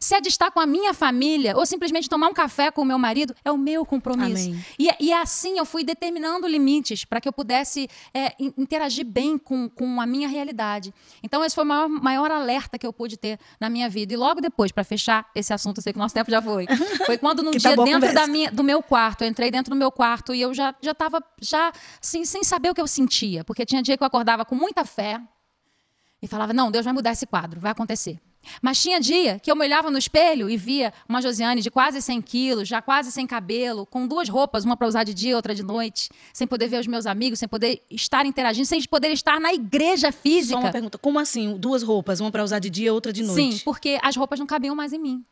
[0.00, 2.84] se é de estar com a minha família ou simplesmente tomar um café com o
[2.84, 4.48] meu marido, é o meu compromisso.
[4.78, 9.38] E, e assim eu fui determinando limites para que eu pudesse é, in- interagir bem
[9.38, 10.92] com, com a minha realidade.
[11.22, 14.12] Então, esse foi o maior, maior alerta que eu pude ter na minha vida.
[14.12, 16.66] E logo depois, para fechar esse assunto, eu sei que o nosso tempo já foi,
[17.06, 19.70] foi quando num tá dia a dentro da minha, do meu quarto, eu entrei dentro
[19.70, 21.72] do meu quarto e eu já já estava já
[22.02, 24.84] assim, sem saber o que eu sentia, porque tinha dia que eu acordava com muita
[24.84, 25.20] fé
[26.20, 28.18] e falava: Não, Deus vai mudar esse quadro, vai acontecer.
[28.62, 32.00] Mas tinha dia que eu me olhava no espelho e via uma Josiane de quase
[32.00, 35.54] 100 quilos, já quase sem cabelo, com duas roupas, uma para usar de dia, outra
[35.54, 39.40] de noite, sem poder ver os meus amigos, sem poder estar interagindo, sem poder estar
[39.40, 40.58] na igreja Só física.
[40.58, 41.56] uma pergunta: como assim?
[41.56, 43.58] Duas roupas, uma para usar de dia, outra de noite?
[43.58, 45.24] Sim, porque as roupas não cabiam mais em mim.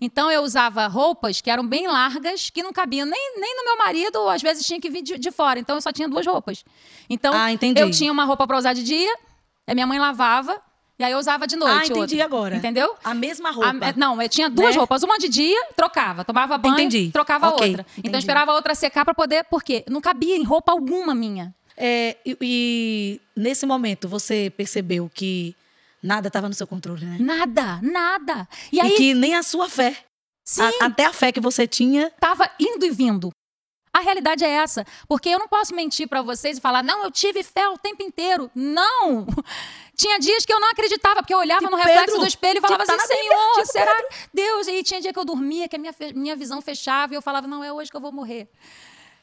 [0.00, 3.76] Então eu usava roupas que eram bem largas, que não cabiam nem, nem no meu
[3.78, 5.58] marido, ou às vezes tinha que vir de, de fora.
[5.58, 6.64] Então eu só tinha duas roupas.
[7.08, 7.80] Então Ah, entendi.
[7.80, 9.14] eu tinha uma roupa para usar de dia,
[9.66, 10.60] a minha mãe lavava,
[10.98, 11.72] e aí eu usava de noite.
[11.74, 12.24] Ah, entendi outra.
[12.24, 12.56] agora.
[12.56, 12.94] Entendeu?
[13.04, 13.86] A mesma A- roupa.
[13.86, 14.78] é, não, eu tinha duas Né?
[14.78, 15.02] roupas.
[15.02, 16.24] Uma de dia, trocava.
[16.24, 17.10] Tomava banho, Entendi.
[17.12, 17.82] trocava Ok, outra.
[17.82, 18.14] Então entendi.
[18.16, 19.44] eu esperava a outra secar para poder.
[19.44, 19.84] Por quê?
[19.88, 21.54] Não cabia em roupa alguma minha.
[21.76, 25.54] É, e, e nesse momento você percebeu que
[26.02, 27.16] nada estava no seu controle, né?
[27.20, 28.48] Nada, nada.
[28.72, 29.94] E E, aí, que nem a sua fé,
[30.44, 33.30] sim, a- até a fé que você tinha, estava indo e vindo.
[33.96, 37.10] A realidade é essa, porque eu não posso mentir para vocês e falar, não, eu
[37.10, 38.50] tive fé o tempo inteiro.
[38.54, 39.26] Não!
[39.96, 42.58] Tinha dias que eu não acreditava, porque eu olhava Tipo no reflexo Pedro, do espelho
[42.58, 43.98] e falava tipo, assim, Senhor, tipo será
[44.34, 44.66] Deus?
[44.68, 47.46] E tinha dia que eu dormia, que a minha, minha visão fechava e eu falava,
[47.46, 48.46] não, é hoje que eu vou morrer.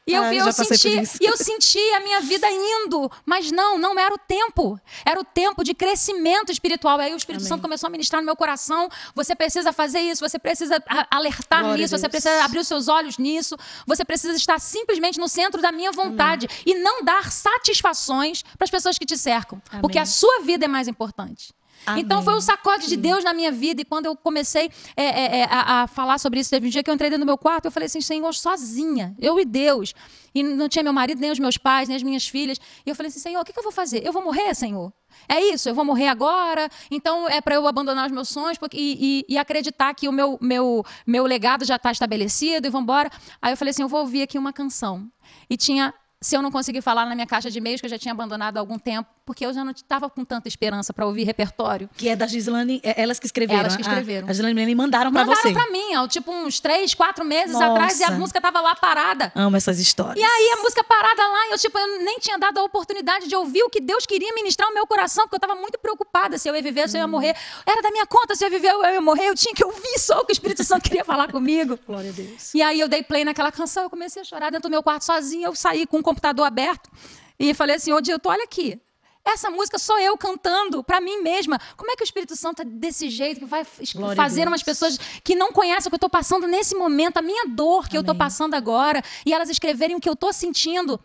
[0.06, 2.46] E eu, Ah, vi, eu eu, passei por senti, e eu senti a minha vida
[2.50, 4.78] indo, mas não, não era o tempo.
[5.04, 7.00] Era o tempo de crescimento espiritual.
[7.00, 7.48] Aí o Espírito Amém.
[7.48, 8.88] Santo começou a ministrar no meu coração.
[9.14, 13.16] Você precisa fazer isso, você precisa alertar Glória nisso, você precisa abrir os seus olhos
[13.16, 13.56] nisso.
[13.86, 18.70] Você precisa estar simplesmente no centro da minha vontade e não dar satisfações para as
[18.70, 21.54] pessoas que te cercam, porque a sua vida é mais importante.
[21.86, 22.02] Amém.
[22.02, 23.82] Então foi um sacode de Deus na minha vida.
[23.82, 26.82] E quando eu comecei é, é, é, a, a, falar sobre isso, teve um dia
[26.82, 29.94] que eu entrei dentro do meu quarto, eu falei assim, Senhor, sozinha, eu e Deus.
[30.34, 32.58] E não tinha meu marido, nem os meus pais, nem as minhas filhas.
[32.84, 34.04] E eu falei assim, Senhor, o que, que eu vou fazer?
[34.04, 34.92] Eu vou morrer, Senhor?
[35.28, 38.76] É isso, eu vou morrer agora, então é para eu abandonar os meus sonhos porque,
[38.76, 42.82] e, e, e, acreditar que o meu, meu, meu legado já está estabelecido e vamos
[42.84, 43.08] embora.
[43.40, 45.08] Aí eu falei assim: eu vou ouvir aqui uma canção.
[45.48, 47.98] E tinha se eu não conseguir falar na minha caixa de e-mails, que eu já
[47.98, 51.24] tinha abandonado há algum tempo, porque eu já não estava com tanta esperança para ouvir
[51.24, 51.88] repertório.
[51.96, 53.60] Que é da Gislane, é elas que escreveram.
[53.60, 54.26] Elas que escreveram.
[54.26, 55.48] A, a Gislane mandaram para você.
[55.48, 57.66] Mandaram para mim, ó, tipo uns três, quatro meses Nossa.
[57.66, 59.32] atrás, e a música estava lá parada.
[59.34, 60.16] Amo essas histórias.
[60.16, 63.28] E aí a música parada lá, e eu, tipo, eu nem tinha dado a oportunidade
[63.28, 66.38] de ouvir o que Deus queria ministrar no meu coração, porque eu estava muito preocupada
[66.38, 67.10] se eu ia viver, se eu ia hum.
[67.10, 67.36] morrer.
[67.66, 69.28] Era da minha conta, se eu ia viver, eu ia morrer.
[69.28, 71.78] Eu tinha que ouvir só o que o Espírito Santo queria falar comigo.
[71.86, 72.54] Glória a Deus.
[72.54, 75.04] E aí eu dei play naquela canção, eu comecei a chorar dentro do meu quarto
[75.04, 76.90] sozinha, eu saí com o computador aberto.
[77.38, 78.80] E falei assim, ô Dilton, olha aqui.
[79.24, 81.58] Essa música sou eu cantando para mim mesma.
[81.76, 84.98] Como é que o Espírito Santo é desse jeito, que vai Glória fazer umas pessoas
[85.22, 87.98] que não conhecem o que eu estou passando nesse momento, a minha dor que Amém.
[87.98, 91.00] eu estou passando agora, e elas escreverem o que eu estou sentindo?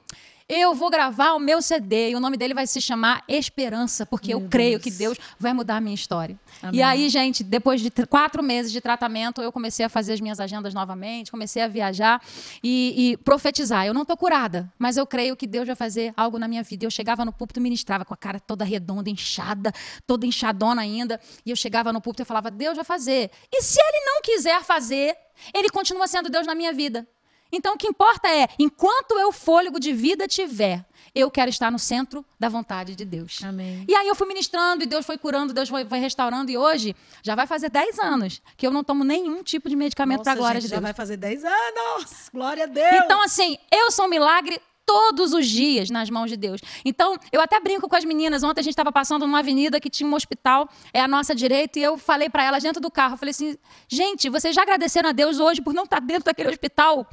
[0.50, 4.30] Eu vou gravar o meu CD e o nome dele vai se chamar Esperança, porque
[4.30, 6.40] meu eu creio que Deus vai mudar a minha história.
[6.64, 6.80] Amém.
[6.80, 10.40] E aí, gente, depois de quatro meses de tratamento, eu comecei a fazer as minhas
[10.40, 12.20] agendas novamente, comecei a viajar
[12.64, 13.86] e, e profetizar.
[13.86, 16.84] Eu não estou curada, mas eu creio que Deus vai fazer algo na minha vida.
[16.84, 19.72] Eu chegava no púlpito e ministrava com a cara toda redonda, inchada,
[20.08, 21.22] toda inchadona ainda.
[21.46, 23.30] E eu chegava no púlpito e falava: Deus vai fazer.
[23.52, 25.16] E se ele não quiser fazer,
[25.54, 27.08] ele continua sendo Deus na minha vida.
[27.52, 31.80] Então, o que importa é, enquanto eu fôlego de vida tiver, eu quero estar no
[31.80, 33.42] centro da vontade de Deus.
[33.44, 33.86] Amém.
[33.88, 36.96] E aí eu fui ministrando, e Deus foi curando, Deus foi, foi restaurando, e hoje
[37.24, 40.36] já vai fazer 10 anos que eu não tomo nenhum tipo de medicamento para a
[40.36, 40.82] glória gente, de Deus.
[40.82, 42.30] Já vai fazer 10 anos!
[42.34, 42.96] Glória a Deus!
[43.04, 46.60] Então, assim, eu sou um milagre todos os dias nas mãos de Deus.
[46.84, 48.42] Então, eu até brinco com as meninas.
[48.42, 51.78] Ontem a gente estava passando numa avenida que tinha um hospital, é a nossa direita,
[51.78, 53.56] e eu falei para elas dentro do carro, eu falei assim:
[53.88, 57.08] "Gente, vocês já agradeceram a Deus hoje por não estar dentro daquele hospital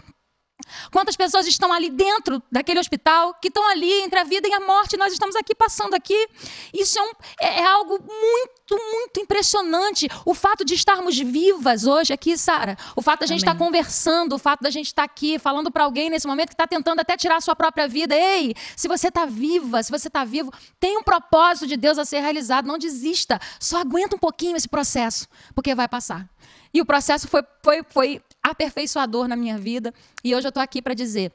[0.90, 4.60] Quantas pessoas estão ali dentro daquele hospital, que estão ali entre a vida e a
[4.60, 6.28] morte, nós estamos aqui passando aqui.
[6.72, 10.08] Isso é, um, é, é algo muito, muito impressionante.
[10.24, 14.38] O fato de estarmos vivas hoje aqui, Sara, o fato da gente estar conversando, o
[14.38, 17.36] fato da gente estar aqui falando para alguém nesse momento que está tentando até tirar
[17.36, 18.14] a sua própria vida.
[18.16, 22.04] Ei, se você está viva, se você está vivo, tem um propósito de Deus a
[22.04, 22.66] ser realizado.
[22.66, 23.38] Não desista.
[23.60, 26.28] Só aguenta um pouquinho esse processo, porque vai passar.
[26.76, 29.94] E o processo foi, foi, foi aperfeiçoador na minha vida.
[30.22, 31.32] E hoje eu estou aqui para dizer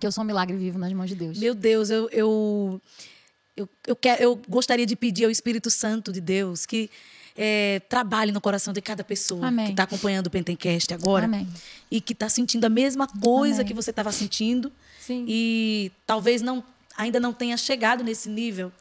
[0.00, 1.38] que eu sou um milagre vivo nas mãos de Deus.
[1.38, 2.80] Meu Deus, eu, eu,
[3.54, 6.88] eu, eu, quero, eu gostaria de pedir ao Espírito Santo de Deus que
[7.36, 9.66] é, trabalhe no coração de cada pessoa Amém.
[9.66, 11.46] que está acompanhando o Pentencast agora Amém.
[11.90, 13.66] e que está sentindo a mesma coisa Amém.
[13.66, 15.26] que você estava sentindo Sim.
[15.28, 16.64] e talvez não
[16.96, 18.72] ainda não tenha chegado nesse nível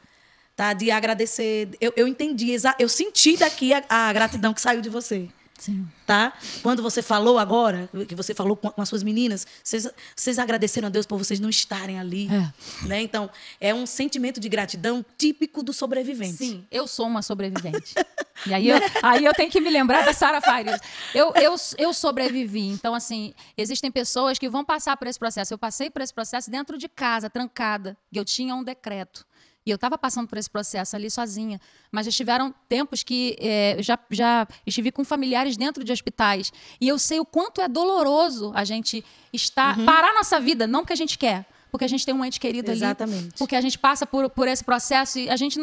[0.56, 4.90] tá de agradecer eu, eu entendi eu senti daqui a, a gratidão que saiu de
[4.90, 5.88] você Sim.
[6.06, 6.34] Tá?
[6.62, 10.88] Quando você falou agora, que você falou com, com as suas meninas, vocês, vocês, agradeceram
[10.88, 12.30] a Deus por vocês não estarem ali.
[12.32, 12.88] É.
[12.88, 13.02] Né?
[13.02, 13.30] Então,
[13.60, 16.38] é um sentimento de gratidão típico do sobrevivente.
[16.38, 17.94] Sim, eu sou uma sobrevivente.
[18.46, 20.80] e aí eu, aí eu tenho que me lembrar da Sara Fares.
[21.14, 22.68] Eu, eu, eu sobrevivi.
[22.68, 25.54] Então, assim, existem pessoas que vão passar por esse processo.
[25.54, 27.98] Eu passei por esse processo dentro de casa, trancada.
[28.14, 29.26] Eu tinha um decreto.
[29.68, 31.60] E eu estava passando por esse processo ali sozinha.
[31.92, 36.54] Mas já tiveram tempos que é, já, já estive com familiares dentro de hospitais.
[36.80, 39.04] E eu sei o quanto é doloroso a gente
[39.34, 39.78] estar.
[39.78, 39.86] Uhum.
[39.86, 41.46] parar nossa vida, não porque a gente quer.
[41.70, 43.26] Porque a gente tem um ente querido Exatamente.
[43.26, 43.34] ali.
[43.38, 45.60] Porque a gente passa por, por esse processo e a gente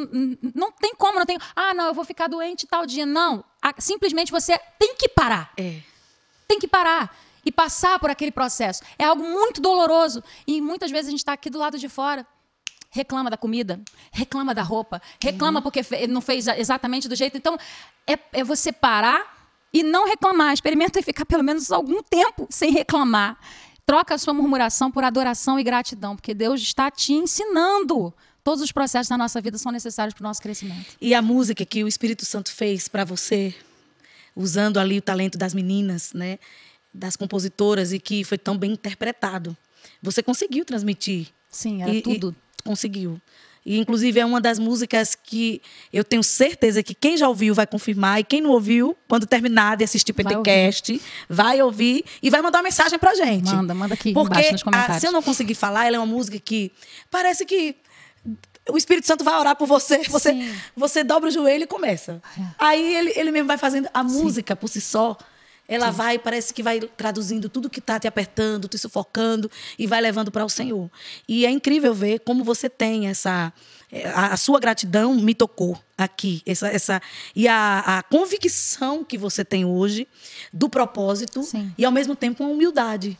[0.54, 1.38] não tem como, não tem.
[1.56, 3.06] Ah, não, eu vou ficar doente tal dia.
[3.06, 3.42] Não.
[3.78, 5.50] Simplesmente você tem que parar.
[5.56, 5.80] É.
[6.46, 8.82] Tem que parar e passar por aquele processo.
[8.98, 10.22] É algo muito doloroso.
[10.46, 12.26] E muitas vezes a gente está aqui do lado de fora
[12.94, 13.80] reclama da comida,
[14.12, 15.62] reclama da roupa, reclama uhum.
[15.64, 17.36] porque não fez exatamente do jeito.
[17.36, 17.58] Então,
[18.06, 20.54] é, é você parar e não reclamar.
[20.54, 23.36] Experimenta ficar pelo menos algum tempo sem reclamar.
[23.84, 28.14] Troca a sua murmuração por adoração e gratidão, porque Deus está te ensinando.
[28.44, 30.96] Todos os processos da nossa vida são necessários para o nosso crescimento.
[31.00, 33.52] E a música que o Espírito Santo fez para você,
[34.36, 36.38] usando ali o talento das meninas, né,
[36.92, 39.56] das compositoras e que foi tão bem interpretado,
[40.00, 41.28] você conseguiu transmitir.
[41.50, 42.36] Sim, era e, tudo.
[42.38, 43.20] E conseguiu.
[43.66, 47.66] E, inclusive, é uma das músicas que eu tenho certeza que quem já ouviu vai
[47.66, 48.20] confirmar.
[48.20, 52.58] E quem não ouviu, quando terminar de assistir o Pentecast, vai ouvir e vai mandar
[52.58, 53.50] uma mensagem pra gente.
[53.50, 54.98] Manda, manda aqui Porque nos comentários.
[54.98, 56.70] A, se eu não conseguir falar, ela é uma música que
[57.10, 57.76] parece que
[58.68, 62.20] o Espírito Santo vai orar por você, você, você dobra o joelho e começa.
[62.38, 62.42] É.
[62.58, 64.60] Aí ele, ele mesmo vai fazendo a música Sim.
[64.60, 65.16] por si só
[65.66, 65.96] ela Sim.
[65.96, 70.30] vai, parece que vai traduzindo tudo que está te apertando, te sufocando e vai levando
[70.30, 70.90] para o Senhor.
[71.26, 73.52] E é incrível ver como você tem essa.
[73.90, 76.42] É, a, a sua gratidão me tocou aqui.
[76.44, 77.02] Essa, essa,
[77.34, 80.06] e a, a convicção que você tem hoje
[80.52, 81.72] do propósito Sim.
[81.78, 83.18] e, ao mesmo tempo, uma humildade.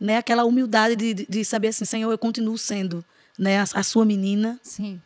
[0.00, 0.18] Né?
[0.18, 3.04] Aquela humildade de, de saber assim, Senhor, eu continuo sendo
[3.38, 3.58] né?
[3.58, 4.60] a, a sua menina.
[4.62, 5.00] Sim.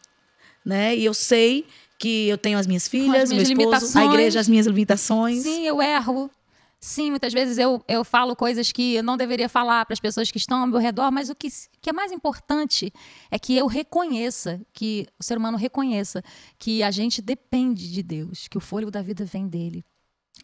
[0.65, 0.97] Né?
[0.97, 1.67] E eu sei
[1.99, 5.43] que eu tenho as minhas filhas, as minhas meu esposo, a igreja, as minhas limitações.
[5.43, 6.31] Sim, eu erro.
[6.85, 10.31] Sim, muitas vezes eu, eu falo coisas que eu não deveria falar para as pessoas
[10.31, 11.49] que estão ao meu redor, mas o que,
[11.81, 12.93] que é mais importante
[13.31, 16.23] é que eu reconheça, que o ser humano reconheça
[16.59, 19.83] que a gente depende de Deus, que o fôlego da vida vem dele.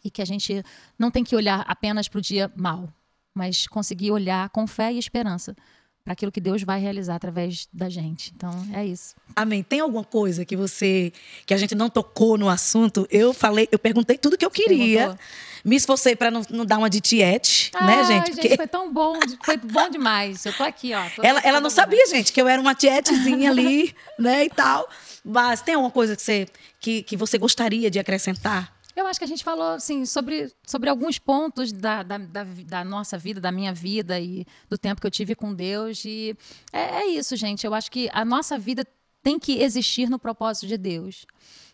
[0.03, 0.63] E que a gente
[0.97, 2.91] não tem que olhar apenas para o dia mal,
[3.35, 5.55] mas conseguir olhar com fé e esperança
[6.03, 8.33] para aquilo que Deus vai realizar através da gente.
[8.35, 9.13] Então, é isso.
[9.35, 9.61] Amém.
[9.61, 11.13] Tem alguma coisa que você
[11.45, 13.07] que a gente não tocou no assunto?
[13.11, 15.01] Eu falei, eu perguntei tudo que eu queria.
[15.01, 15.25] Perguntou.
[15.63, 18.31] Me esforcei para não, não, dar uma de tiete, ah, né, gente?
[18.31, 18.47] Porque...
[18.49, 18.57] gente?
[18.57, 20.45] Foi tão bom, foi bom demais.
[20.45, 21.09] Eu tô aqui, ó.
[21.15, 24.89] Tô ela ela não sabia, gente, que eu era uma tietezinha ali, né, e tal.
[25.23, 26.47] Mas tem alguma coisa que você,
[26.79, 28.73] que, que você gostaria de acrescentar?
[28.95, 32.83] Eu acho que a gente falou assim, sobre, sobre alguns pontos da, da, da, da,
[32.83, 36.03] nossa vida, da minha vida e do tempo que eu tive com Deus.
[36.03, 36.35] E
[36.73, 37.65] é, é isso, gente.
[37.65, 38.85] Eu acho que a nossa vida
[39.23, 41.25] tem que existir no propósito de Deus.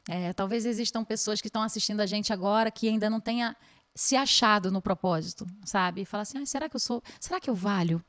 [0.09, 3.55] É, talvez existam pessoas que estão assistindo a gente agora que ainda não tenha
[3.97, 6.01] se achado no propósito, sabe?
[6.01, 7.01] E fala assim: ah, será que eu sou?
[7.19, 8.03] Será que eu valho?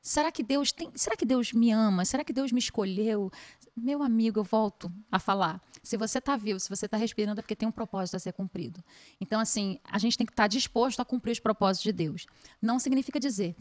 [0.00, 0.90] Será que Deus tem?
[0.94, 2.06] Será que Deus me ama?
[2.06, 3.30] Será que Deus me escolheu?
[3.76, 5.60] Meu amigo, eu volto a falar.
[5.82, 8.32] Se você está vivo, se você está respirando, é porque tem um propósito a ser
[8.32, 8.82] cumprido.
[9.20, 12.24] Então, assim, a gente tem que estar tá disposto a cumprir os propósitos de Deus.
[12.62, 13.54] Não significa dizer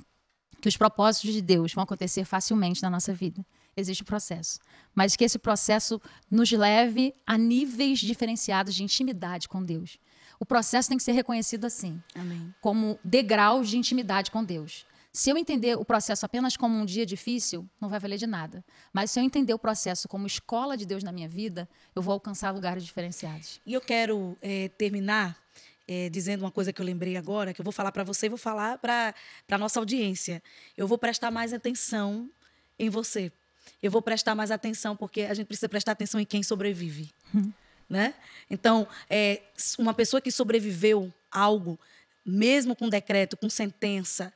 [0.62, 3.46] que os propósitos de Deus vão acontecer facilmente na nossa vida.
[3.76, 4.60] Existe um processo.
[4.96, 9.98] Mas que esse processo nos leve a níveis diferenciados de intimidade com Deus.
[10.40, 12.54] O processo tem que ser reconhecido assim, Amém.
[12.62, 14.86] como degraus de intimidade com Deus.
[15.12, 18.66] Se eu entender o processo apenas como um dia difícil, não vai valer de nada.
[18.92, 22.14] Mas se eu entender o processo como escola de Deus na minha vida, eu vou
[22.14, 23.62] alcançar lugares diferenciados.
[23.64, 25.38] E eu quero é, terminar
[25.88, 28.30] é, dizendo uma coisa que eu lembrei agora, que eu vou falar para você e
[28.30, 29.14] vou falar para
[29.52, 30.42] a nossa audiência.
[30.76, 32.28] Eu vou prestar mais atenção
[32.80, 33.32] em você.
[33.84, 37.12] Eu vou prestar mais atenção, porque a gente precisa prestar atenção em quem sobrevive.
[37.36, 37.52] Hum.
[37.94, 38.16] Né?
[38.50, 39.44] Então, é,
[39.78, 41.80] uma pessoa que sobreviveu a algo,
[42.26, 44.34] mesmo com decreto, com sentença,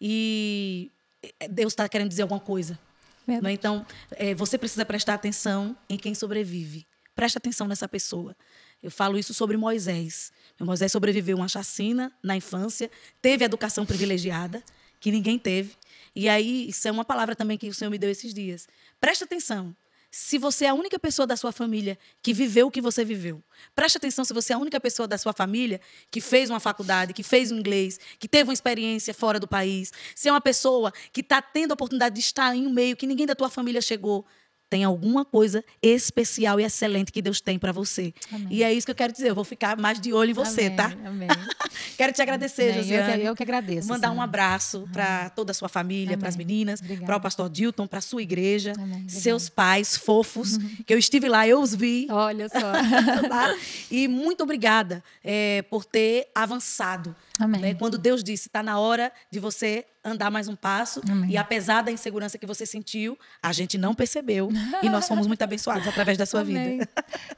[0.00, 0.92] e
[1.40, 2.78] é, Deus está querendo dizer alguma coisa.
[3.26, 3.50] Né?
[3.50, 6.86] Então, é, você precisa prestar atenção em quem sobrevive.
[7.12, 8.36] Preste atenção nessa pessoa.
[8.80, 10.32] Eu falo isso sobre Moisés.
[10.60, 12.88] Moisés sobreviveu a uma chacina na infância,
[13.20, 14.62] teve educação privilegiada,
[15.00, 15.74] que ninguém teve.
[16.14, 18.68] E aí, isso é uma palavra também que o Senhor me deu esses dias.
[19.00, 19.74] Preste atenção
[20.10, 23.42] se você é a única pessoa da sua família que viveu o que você viveu.
[23.74, 25.80] Preste atenção se você é a única pessoa da sua família
[26.10, 29.92] que fez uma faculdade, que fez um inglês, que teve uma experiência fora do país.
[30.16, 33.06] Se é uma pessoa que está tendo a oportunidade de estar em um meio que
[33.06, 34.26] ninguém da tua família chegou
[34.70, 38.14] tem alguma coisa especial e excelente que Deus tem para você.
[38.32, 38.46] Amém.
[38.50, 39.30] E é isso que eu quero dizer.
[39.30, 40.76] Eu vou ficar mais de olho em você, Amém.
[40.76, 40.92] tá?
[41.04, 41.28] Amém.
[41.98, 42.74] quero te agradecer, Amém.
[42.74, 43.12] Josiane.
[43.12, 43.88] Eu que, eu que agradeço.
[43.88, 47.88] Mandar um abraço para toda a sua família, para as meninas, para o pastor Dilton,
[47.88, 48.72] para a sua igreja,
[49.08, 50.76] seus pais fofos, uhum.
[50.86, 52.06] que eu estive lá, eu os vi.
[52.08, 52.60] Olha só.
[53.28, 53.56] tá?
[53.90, 57.14] E muito obrigada é, por ter avançado.
[57.46, 57.74] Né?
[57.74, 61.00] Quando Deus disse, está na hora de você andar mais um passo.
[61.08, 61.30] Amém.
[61.30, 64.48] E apesar da insegurança que você sentiu, a gente não percebeu.
[64.82, 66.78] e nós fomos muito abençoados através da sua Amém.
[66.78, 66.88] vida.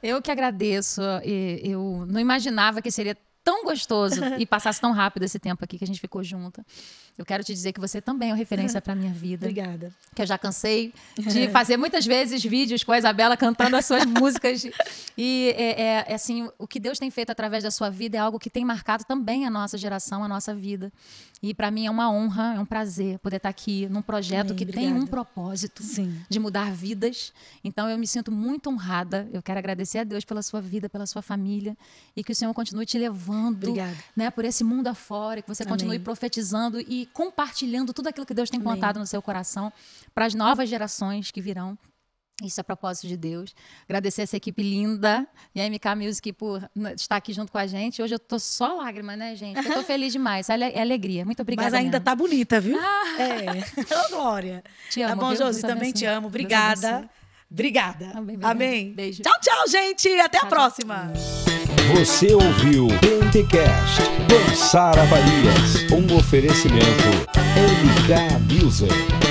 [0.01, 1.01] Eu que agradeço.
[1.61, 5.83] Eu não imaginava que seria tão gostoso e passasse tão rápido esse tempo aqui que
[5.83, 6.65] a gente ficou junta.
[7.17, 9.45] Eu quero te dizer que você também é uma referência para minha vida.
[9.45, 9.93] Obrigada.
[10.15, 14.05] Que eu já cansei de fazer muitas vezes vídeos com a Isabela cantando as suas
[14.05, 14.65] músicas.
[15.17, 18.19] E é, é, é, assim, o que Deus tem feito através da sua vida é
[18.19, 20.91] algo que tem marcado também a nossa geração, a nossa vida.
[21.43, 24.55] E para mim é uma honra, é um prazer poder estar aqui num projeto Amém,
[24.55, 24.87] que obrigada.
[24.87, 26.17] tem um propósito Sim.
[26.29, 27.33] de mudar vidas.
[27.61, 29.27] Então eu me sinto muito honrada.
[29.31, 31.77] Eu quero agradecer a Deus pela sua vida, pela sua família
[32.15, 33.32] e que o Senhor continue te levando,
[34.15, 36.03] né, por esse mundo afora, que você continue Amém.
[36.03, 38.73] profetizando e compartilhando tudo aquilo que Deus tem Amém.
[38.73, 39.71] plantado no seu coração
[40.13, 41.77] para as novas gerações que virão.
[42.41, 43.53] Isso é propósito de Deus.
[43.87, 48.01] Agradecer essa equipe linda e a MK Music por estar aqui junto com a gente.
[48.01, 49.57] Hoje eu tô só lágrima, né, gente?
[49.57, 50.49] Eu tô feliz demais.
[50.49, 51.23] É alegria.
[51.25, 51.69] Muito obrigada.
[51.69, 52.05] Mas ainda mesmo.
[52.05, 52.77] tá bonita, viu?
[52.79, 53.21] Ah.
[53.21, 53.85] É.
[53.95, 54.63] Ô, Glória.
[54.89, 55.15] Te amo.
[55.15, 55.61] Tá bom, Josi?
[55.61, 56.27] Também te amo.
[56.27, 57.07] Obrigada.
[57.49, 58.11] Obrigada.
[58.15, 58.37] Amém.
[58.41, 58.93] Amém.
[58.93, 59.21] Beijo.
[59.21, 60.09] Tchau, tchau, gente.
[60.19, 61.13] Até tchau, a próxima.
[61.93, 65.85] Você ouviu Pentecast com Sara Farias.
[65.91, 67.03] Um oferecimento
[67.55, 69.22] MK Music.